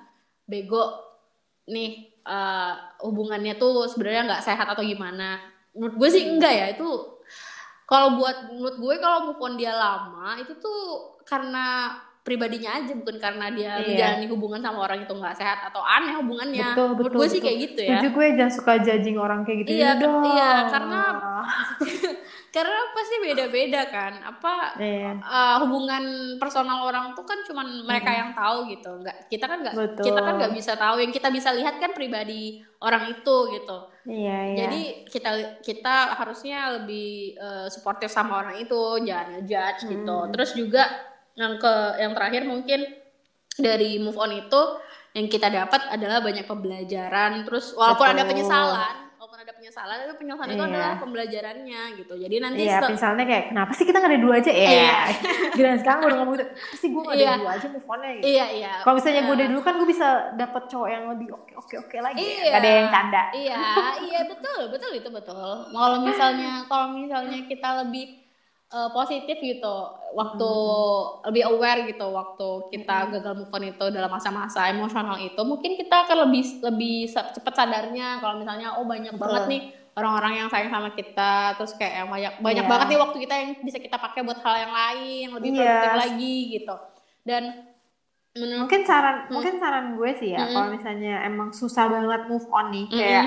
[0.47, 1.03] bego
[1.67, 2.73] nih eh,
[3.03, 5.39] hubungannya tuh sebenarnya nggak sehat atau gimana.
[5.75, 6.89] Menurut gue sih enggak ya itu
[7.87, 11.95] kalau buat menurut gue kalau move on dia lama itu tuh karena
[12.27, 13.87] pribadinya aja bukan karena dia Iya.
[13.87, 16.75] menjalani hubungan sama orang itu nggak sehat atau aneh hubungannya.
[16.75, 17.45] Betul, menurut betul, gue sih betul.
[17.47, 17.89] kayak gitu ya.
[17.95, 20.23] Setuju gue jangan suka judging orang kayak gitu Iya, dong.
[20.27, 21.15] iya, karena-
[22.47, 24.13] Karena pasti beda-beda kan.
[24.23, 25.19] Apa Iya.
[25.19, 26.03] uh, hubungan
[26.41, 28.97] personal orang tuh kan cuman mereka yang tahu gitu.
[28.97, 30.97] Nggak kita kan nggak kita kan nggak bisa tahu.
[30.97, 33.77] Yang kita bisa lihat kan pribadi orang itu gitu.
[34.07, 34.57] Iya, iya.
[34.63, 40.17] Jadi kita kita harusnya lebih uh, suportif sama orang itu, jangan ngejudge gitu.
[40.33, 40.83] Terus juga
[41.37, 42.79] yang ke yang terakhir mungkin
[43.55, 44.61] dari move on itu
[45.13, 47.41] yang kita dapat adalah banyak pembelajaran.
[47.43, 48.31] Terus walaupun ada Betul.
[48.31, 50.69] penyesalan, walaupun ada penyesalan, tapi penyesalan itu Iya.
[50.69, 52.13] adalah pembelajarannya gitu.
[52.15, 54.51] Jadi nanti Iya, setel- misalnya kayak kenapa sih kita gak ada dua aja?
[54.51, 54.69] Iya.
[54.69, 54.97] Iya.
[55.57, 56.45] Gila sekarang gue udah ngomong gitu.
[56.75, 57.33] Sih gue gak ada Iya.
[57.35, 58.25] dua aja move on-nya gitu.
[58.29, 58.71] Iya iya.
[58.79, 59.39] Kalau misalnya gue Iya.
[59.39, 62.21] dari dulu kan gue bisa dapet cowok yang lebih oke oke oke lagi.
[62.21, 62.29] ya.
[62.29, 62.45] Iya.
[62.47, 63.23] Gak ada yang canda.
[63.33, 63.59] Iya,
[64.03, 65.49] iya betul, betul itu betul.
[65.67, 68.05] Kalau misalnya kalau misalnya kita lebih
[68.67, 69.75] eh, positif gitu,
[70.11, 70.51] waktu
[71.31, 76.03] lebih aware gitu, waktu kita gagal move on itu dalam masa-masa emosional itu, mungkin kita
[76.03, 79.23] akan lebih lebih cepat sadarnya kalau misalnya oh banyak Betul.
[79.23, 79.61] banget nih
[79.97, 82.71] orang-orang yang sayang sama kita, terus kayak yang banyak banyak Iya.
[82.71, 85.57] banget nih waktu kita yang bisa kita pakai buat hal yang lain, yang lebih Iya.
[85.63, 86.75] produktif lagi gitu.
[87.23, 87.43] Dan
[88.37, 90.53] menurut mungkin saran mungkin saran gue sih ya Mm-mm.
[90.53, 93.25] kalau misalnya emang susah banget move on nih kayak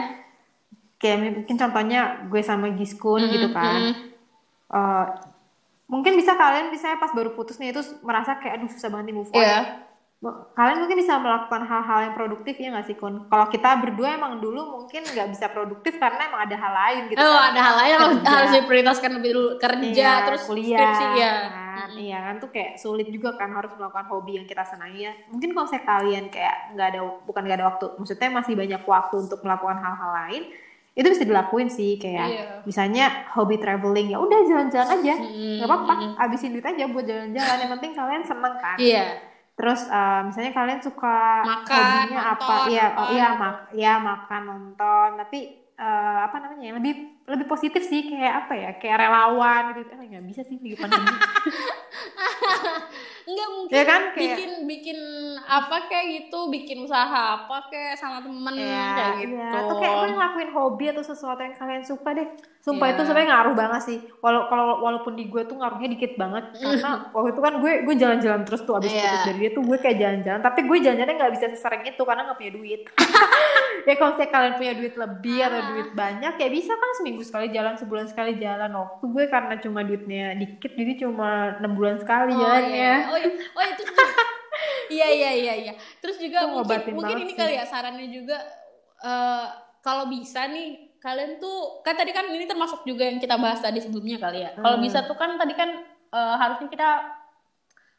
[1.03, 4.09] kayak mungkin contohnya gue sama Giskun Mm-mm, gitu kan mm-mm.
[4.70, 5.07] Eh,
[5.91, 9.16] mungkin bisa kalian misalnya pas baru putus nih itu merasa kayak aduh susah banget nih
[9.16, 9.61] move on Iya.
[10.53, 14.36] kalian mungkin bisa melakukan hal-hal yang produktif ya nggak sih kun kalau kita berdua emang
[14.36, 17.51] dulu mungkin nggak bisa produktif karena emang ada hal lain gitu Oh, kan.
[17.51, 18.28] ada hal lain Kerja.
[18.28, 21.32] harus diprioritaskan lebih dulu kerja Iya, terus kuliah skripsi ya.
[21.51, 25.12] kan iya kan tuh kayak sulit juga kan harus melakukan hobi yang kita senangi ya
[25.26, 29.14] mungkin kalau saya kalian kayak nggak ada bukan nggak ada waktu maksudnya masih banyak waktu
[29.18, 30.43] untuk melakukan hal-hal lain
[30.91, 32.45] itu bisa dilakuin sih kayak Iya.
[32.62, 36.12] misalnya hobi traveling ya udah jalan-jalan aja nggak apa-apa mm-mm.
[36.16, 39.05] habisin duit aja buat jalan-jalan yang penting kalian seneng kan Iya.
[39.55, 42.41] Terus eh, misalnya kalian suka Makan, hobinya apa?
[42.41, 45.09] nonton, Iya, apa oh iya mak, ya makan, nonton.
[45.20, 45.38] Tapi
[45.76, 46.64] eh, apa namanya?
[46.64, 46.93] ya, Lebih
[47.28, 48.70] lebih positif sih kayak apa ya?
[48.80, 49.93] Kayak relawan gitu.
[49.93, 51.12] Eh nggak bisa sih lagi pandemi.
[53.31, 54.99] Enggak mungkin Ya kan, kayak- bikin bikin
[55.41, 57.07] apa kayak gitu, bikin usaha
[57.39, 59.35] apa kayak sama temen kayak gitu.
[59.37, 62.26] Iya, atau kayak kalian ngelakuin hobi atau sesuatu yang kalian suka deh.
[62.61, 62.93] Sumpah Iya.
[62.93, 63.99] itu sebenarnya ngaruh banget sih.
[64.18, 67.95] Walau kalau walaupun di gue tuh ngaruhnya dikit banget karena waktu itu kan gue gue
[67.97, 69.01] jalan-jalan terus tuh abis Iya.
[69.07, 70.41] putus dari dia tuh gue kayak jalan-jalan.
[70.41, 72.81] Tapi gue jalan-jalannya nggak bisa sesering itu karena nggak punya duit.
[73.83, 75.66] ya kalau misalnya kalian punya duit lebih atau Ah.
[75.70, 78.70] duit banyak ya bisa kan seminggu sekali jalan sebulan sekali jalan.
[78.70, 82.72] Waktu gue karena cuma duitnya dikit jadi cuma enam bulan sekali Oh jalannya.
[82.72, 82.95] iya.
[83.07, 83.31] Oh, iya.
[83.51, 83.83] oh itu.
[84.91, 85.72] Iya iya iya iya.
[86.01, 87.39] Terus juga Itu mungkin mungkin ini sih.
[87.39, 88.37] kali ya sarannya juga
[88.99, 89.47] eh
[89.81, 90.68] kalau bisa nih
[90.99, 94.51] kalian tuh kan tadi kan ini termasuk juga yang kita bahas tadi sebelumnya kali ya.
[94.53, 94.85] Kalau Hmm.
[94.85, 95.70] bisa tuh kan tadi kan
[96.11, 96.89] eh, harusnya kita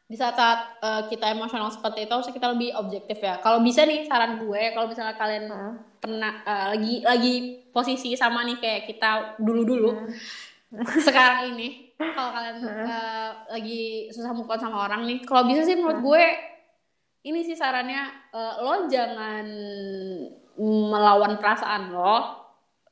[0.04, 3.38] di saat-saat eh, kita emosional seperti itu harusnya kita lebih objektif ya.
[3.38, 5.72] Kalau bisa nih saran gue kalau misalnya kalian Heeh.
[5.98, 7.34] pernah eh, lagi lagi
[7.68, 10.04] posisi sama nih kayak kita dulu-dulu
[11.06, 15.74] sekarang ini kalau kalian eh, lagi susah move on sama orang nih kalau bisa sih
[15.74, 16.24] menurut gue
[17.22, 19.46] ini sih sarannya eh, lo jangan
[20.58, 22.42] melawan perasaan lo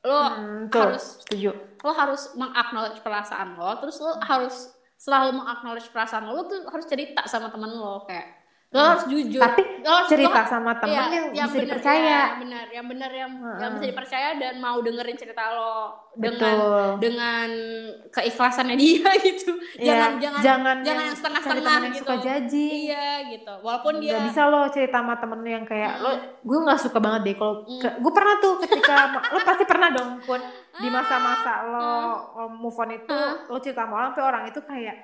[0.01, 1.53] lo Hmm, harus setuju.
[1.77, 6.85] lo harus mengaknowledge perasaan lo terus lo harus selalu mengaknowledge perasaan lo lo tuh harus
[6.85, 8.37] cerita sama temen lo kayak
[8.71, 11.99] lo harus jujur Tapi Lo harus- cerita lo- sama temen Iya, yang, bisa bener, dipercaya.
[11.99, 13.71] iya, benar yang benar yang yang Heeh.
[13.73, 15.75] bisa dipercaya dan mau dengerin cerita lo
[16.13, 16.87] dengan Betul.
[17.01, 17.49] dengan
[18.09, 22.03] keikhlasannya dia gitu Iya, jangan jangan jangan jangan yang yang setengah-setengah cari temen yang gitu
[22.05, 22.65] suka jaji.
[22.85, 25.99] iya gitu walaupun dia Gak bisa lo cerita sama temen lo yang kayak Mm.
[25.99, 26.09] lo
[26.41, 27.81] gue nggak suka banget deh kalau Mm.
[27.81, 28.95] ke- gue pernah tuh ketika
[29.33, 30.39] lo pasti pernah dong pun
[30.79, 30.93] di Ah.
[30.93, 31.89] masa-masa lo
[32.31, 33.17] lo move on itu
[33.47, 34.95] lo cerita sama orang tapi orang itu kayak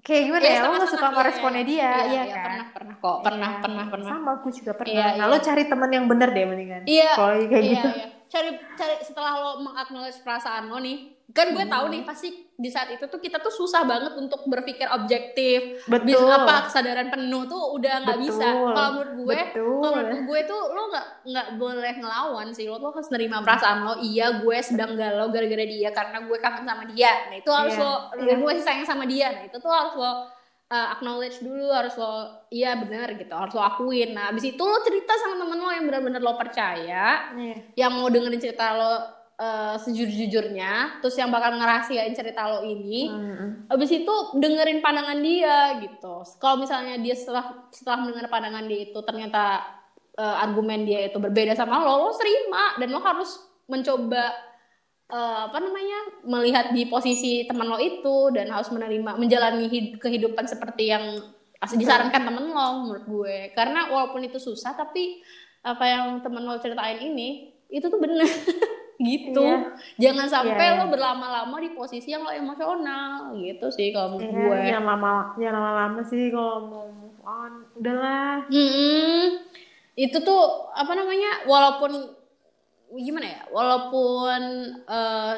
[0.00, 2.44] kayak gimana Iya, ya lo nggak suka sama iya, responnya dia Iya, iya, iya, kan
[2.46, 3.62] pernah pernah kok pernah Iya.
[3.62, 5.32] pernah pernah sama gue juga pernah Iya, nah iya.
[5.32, 8.06] lo cari temen yang bener deh mendingan Iya, kalau kayak iya, gitu iya.
[8.36, 11.92] Cari cari setelah lo mengaknowledge perasaan lo nih, kan gue tahu Hmm.
[11.96, 15.80] nih pasti di saat itu tuh kita tuh susah banget untuk berpikir objektif.
[15.84, 16.04] Betul.
[16.06, 18.44] Bisa apa kesadaran penuh tuh udah nggak bisa.
[18.44, 22.68] Kalau menurut gue, kalau menurut gue tuh lo nggak nggak boleh ngelawan sih.
[22.68, 23.94] Lo tuh harus nerima perasaan lo.
[23.98, 27.12] Iya, gue sedang galau gara-gara dia karena gue kangen sama dia.
[27.32, 27.92] Nah itu harus Iya, lo.
[28.20, 28.34] iya.
[28.36, 29.32] Gue sayang sama dia.
[29.32, 30.12] Nah itu tuh harus lo
[30.68, 34.78] uh, acknowledge dulu harus lo iya benar gitu harus lo akuin nah abis itu lo
[34.82, 37.56] cerita sama temen lo yang benar-benar lo percaya Iya.
[37.78, 38.92] yang mau dengerin cerita lo
[39.36, 43.50] uh, sejujur-jujurnya terus yang bakal ngerahasiain cerita lo ini Mm-mm.
[43.68, 48.98] abis itu dengerin pandangan dia gitu kalau misalnya dia setelah setelah mendengar pandangan dia itu
[49.02, 49.62] ternyata
[50.14, 54.30] uh, argumen dia itu berbeda sama lo lo terima dan lo harus mencoba
[55.08, 60.44] eh, apa namanya melihat di posisi teman lo itu dan harus menerima menjalani hid- kehidupan
[60.44, 61.18] seperti yang
[61.56, 63.36] asli disarankan temen lo menurut gue.
[63.52, 65.22] Karena walaupun itu susah tapi
[65.62, 67.28] apa yang temen lo ceritain ini
[67.68, 68.22] itu tuh bener.
[68.96, 69.36] Gitu.
[69.36, 69.76] Iya.
[70.00, 70.80] jangan sampai Iya, iya.
[70.80, 73.36] lo berlama-lama di posisi yang lo emosional.
[73.36, 74.58] Gitu sih kalau menurut Iya, gue.
[74.66, 77.52] jangan lama jangan lama-lama sih kalau mau move on.
[77.76, 78.48] Udahlah.
[78.48, 79.44] Mm-mm.
[79.94, 81.92] itu tuh apa namanya walaupun
[82.88, 84.40] gimana ya walaupun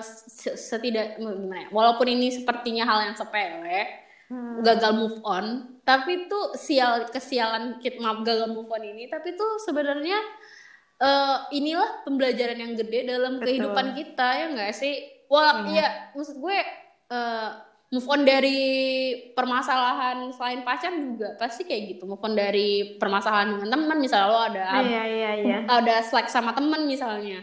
[0.03, 4.61] se- setidak gimana ya walaupun ini sepertinya hal yang sepele Hmm.
[4.61, 5.47] gagal move on
[5.83, 10.21] tapi tuh sial kesialan kit maaf gagal move on ini tapi tuh sebenarnya
[11.01, 13.49] eh, inilah pembelajaran yang gede dalam Betul.
[13.49, 15.73] kehidupan kita ya enggak sih wah Iya.
[15.73, 16.59] iya maksud gue
[17.09, 17.51] eh,
[17.89, 18.61] move on dari
[19.33, 22.05] permasalahan selain pacar juga pasti kayak gitu.
[22.05, 25.59] Move on dari permasalahan dengan teman misalnya lo ada iya iya iya.
[25.65, 27.41] ada slack sama temen misalnya.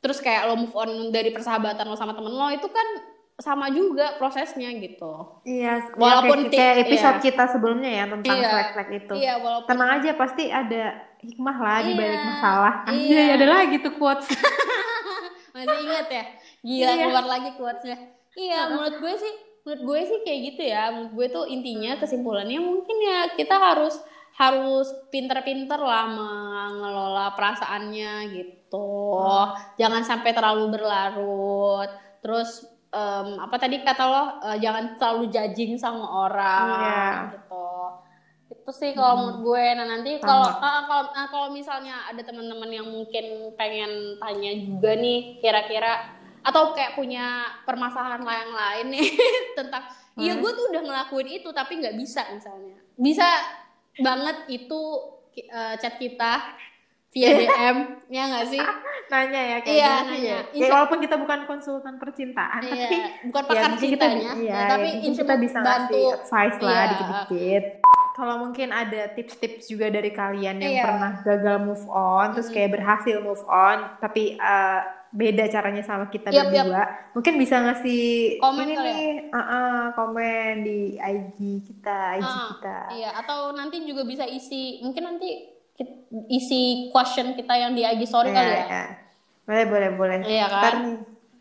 [0.00, 2.86] Terus kayak lo move on dari persahabatan lo sama temen lo itu kan
[3.40, 5.40] sama juga prosesnya gitu.
[5.48, 7.24] Iya Walaupun kayak, kayak episode iya.
[7.24, 8.48] kita sebelumnya ya tentang Iya.
[8.52, 9.14] flek-flek itu.
[9.16, 10.84] Iya walaupun tenang aja pasti ada
[11.24, 12.92] hikmah lah di balik Iya, masalah iya.
[12.92, 14.28] Anjay, ada lagi tuh quotes.
[15.56, 16.24] Masih inget ya?
[16.60, 17.04] Gila Iya.
[17.08, 17.98] keluar lagi quotesnya.
[18.38, 22.60] Iya menurut gue sih menurut gue sih kayak gitu ya menurut gue tuh intinya kesimpulannya
[22.60, 24.00] mungkin ya kita harus
[24.40, 28.88] harus pinter-pinter lah mengelola perasaannya gitu.
[29.76, 31.90] Jangan sampai terlalu berlarut.
[32.24, 37.12] Terus em, apa tadi kata lo eh, jangan terlalu judging sama orang Iya.
[37.36, 37.68] gitu.
[38.50, 39.64] Itu sih kalau menurut gue.
[39.76, 44.96] Nah nanti kalau ah, kalau nah, kalau misalnya ada teman-teman yang mungkin pengen tanya juga
[44.96, 47.26] nih kira-kira atau kayak punya
[47.62, 49.08] permasalahan yang lain nih
[49.58, 49.84] tentang
[50.16, 53.28] iya gue tuh udah ngelakuin itu tapi nggak bisa misalnya bisa
[53.96, 54.80] banget itu
[55.36, 56.56] eh, chat kita
[57.10, 57.76] via DM
[58.06, 58.62] ya nggak sih
[59.08, 60.30] nanya ya kayak Iya, gitu nanya.
[60.30, 60.40] ya.
[60.54, 64.62] Ya, walaupun kita bukan konsultan percintaan Iya, tapi bukan ya, pakar kita cintanya, iya, nah,
[64.62, 66.02] ya, tapi insya kita bisa bantu.
[66.14, 66.84] advice lah Iya.
[66.86, 67.64] dikit-dikit.
[68.10, 70.84] Kalau mungkin ada tips-tips juga dari kalian yang Iya.
[70.86, 74.80] pernah gagal move on, terus kayak berhasil move on, tapi uh,
[75.10, 76.48] beda caranya sama kita yap.
[76.48, 76.82] berdua,
[77.12, 78.80] mungkin bisa ngasih Komen ini ya?
[78.80, 82.78] nih, uh, uh, komen di IG kita, IG Ah, kita.
[82.92, 85.50] Iya, atau nanti juga bisa isi, mungkin nanti
[86.28, 88.64] isi question kita yang di IG story Iya, kali ya.
[88.64, 88.84] iya.
[89.42, 90.16] Boleh, boleh, boleh.
[90.22, 90.62] Iya kan?
[90.62, 90.74] Ntar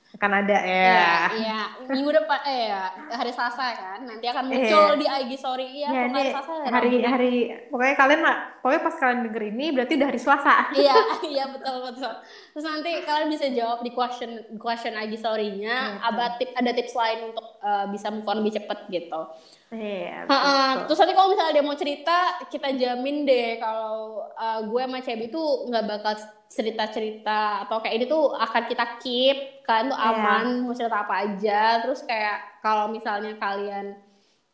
[0.10, 0.82] akan ada ya.
[0.84, 1.08] Iya,
[1.38, 1.60] iya.
[1.86, 2.82] Minggu depan, eh ya,
[3.14, 4.98] hari Selasa kan, nanti akan muncul Iya.
[4.98, 5.68] di IG story.
[5.70, 7.34] Iya, Ya, pokoknya ini Selasa ya, hari hari
[7.70, 10.56] pokoknya kalian lah pokoknya pas kalian denger ini berarti udah hari Selasa.
[10.80, 10.96] iya,
[11.26, 12.14] iya betul betul.
[12.56, 16.00] Terus nanti kalian bisa jawab di question question IG story-nya.
[16.00, 19.22] Iya, ada tip ada tips lain untuk eh, bisa move on lebih cepet gitu.
[19.70, 20.26] Iya.
[20.26, 20.78] Betul.
[20.90, 22.18] Terus nanti kalau misalnya dia mau cerita,
[22.50, 26.14] kita jamin deh kalau uh, gue sama Cebi tuh nggak bakal
[26.50, 30.10] cerita-cerita atau kayak ini tuh akan kita keep, kalian tuh Iya.
[30.10, 31.86] aman mau cerita apa aja.
[31.86, 33.94] Terus kayak kalau misalnya kalian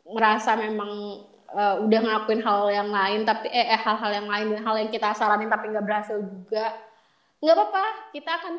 [0.03, 4.62] merasa memang uh, udah ngelakuin hal yang lain tapi eh, eh, hal-hal yang lain dan
[4.64, 6.74] hal yang kita saranin tapi nggak berhasil juga,
[7.43, 7.86] nggak apa-apa.
[8.14, 8.54] Kita akan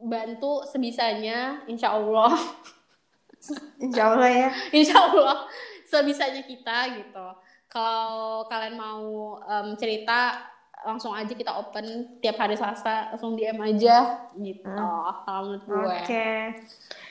[0.00, 2.32] bantu sebisanya, insya Allah.
[3.80, 4.48] Insya Allah ya.
[4.84, 5.48] Insya Allah
[5.88, 7.26] sebisanya kita gitu.
[7.72, 10.36] Kalau kalian mau em, cerita
[10.86, 14.64] langsung aja kita open tiap hari Selasa langsung DM aja gitu.
[15.24, 15.96] Kalau menurut gue.
[16.04, 16.28] Oke.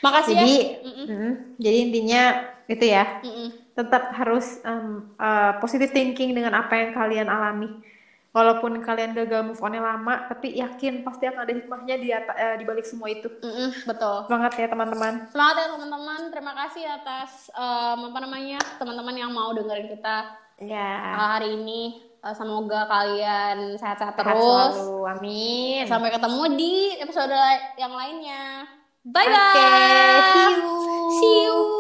[0.02, 0.68] Makasih Jadi, ya.
[0.86, 1.06] Mm-mm.
[1.08, 2.24] mm, jadi intinya
[2.70, 3.50] itu ya, Mm-mm.
[3.76, 7.70] tetap harus um, uh, positive thinking dengan apa yang kalian alami.
[8.30, 12.64] Walaupun kalian gagal move on lama, tapi yakin pasti akan ada hikmahnya di, eh, di
[12.64, 13.26] balik semua itu.
[13.26, 14.30] Mm-mm, betul.
[14.30, 15.14] Semangat ya teman-teman.
[15.34, 16.20] Semangat ya teman-teman.
[16.30, 20.18] Terima kasih atas em, apa namanya teman-teman yang mau dengerin kita
[20.62, 21.16] Ya.
[21.18, 22.09] uh, hari ini.
[22.20, 24.76] Uh, semoga kalian sehat-sehat Sehat terus.
[24.76, 25.08] selalu.
[25.08, 25.84] Amin.
[25.88, 27.32] Sampai ketemu di episode
[27.80, 28.68] yang lainnya.
[29.08, 29.40] Bye bye.
[29.40, 29.64] Oke,
[30.36, 30.72] see you.
[31.16, 31.79] See you.